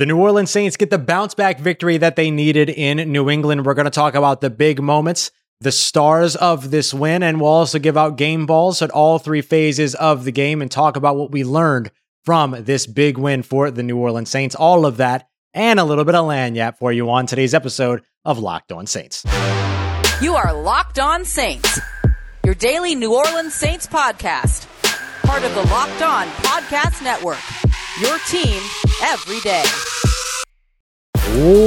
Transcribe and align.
The 0.00 0.06
New 0.06 0.16
Orleans 0.16 0.50
Saints 0.50 0.78
get 0.78 0.88
the 0.88 0.96
bounce 0.96 1.34
back 1.34 1.60
victory 1.60 1.98
that 1.98 2.16
they 2.16 2.30
needed 2.30 2.70
in 2.70 3.12
New 3.12 3.28
England. 3.28 3.66
We're 3.66 3.74
going 3.74 3.84
to 3.84 3.90
talk 3.90 4.14
about 4.14 4.40
the 4.40 4.48
big 4.48 4.80
moments, 4.80 5.30
the 5.60 5.72
stars 5.72 6.36
of 6.36 6.70
this 6.70 6.94
win, 6.94 7.22
and 7.22 7.38
we'll 7.38 7.50
also 7.50 7.78
give 7.78 7.98
out 7.98 8.16
game 8.16 8.46
balls 8.46 8.80
at 8.80 8.90
all 8.92 9.18
three 9.18 9.42
phases 9.42 9.94
of 9.94 10.24
the 10.24 10.32
game 10.32 10.62
and 10.62 10.70
talk 10.70 10.96
about 10.96 11.16
what 11.16 11.32
we 11.32 11.44
learned 11.44 11.90
from 12.24 12.56
this 12.60 12.86
big 12.86 13.18
win 13.18 13.42
for 13.42 13.70
the 13.70 13.82
New 13.82 13.98
Orleans 13.98 14.30
Saints. 14.30 14.54
All 14.54 14.86
of 14.86 14.96
that 14.96 15.28
and 15.52 15.78
a 15.78 15.84
little 15.84 16.06
bit 16.06 16.14
of 16.14 16.24
lagniappe 16.24 16.78
for 16.78 16.90
you 16.90 17.10
on 17.10 17.26
today's 17.26 17.52
episode 17.52 18.00
of 18.24 18.38
Locked 18.38 18.72
On 18.72 18.86
Saints. 18.86 19.22
You 20.22 20.34
are 20.34 20.54
Locked 20.54 20.98
On 20.98 21.26
Saints, 21.26 21.78
your 22.42 22.54
daily 22.54 22.94
New 22.94 23.14
Orleans 23.14 23.52
Saints 23.52 23.86
podcast, 23.86 24.66
part 25.24 25.42
of 25.42 25.54
the 25.54 25.64
Locked 25.64 26.00
On 26.00 26.26
Podcast 26.38 27.04
Network. 27.04 27.69
Your 28.00 28.18
team 28.20 28.62
every 29.02 29.40
day. 29.40 29.62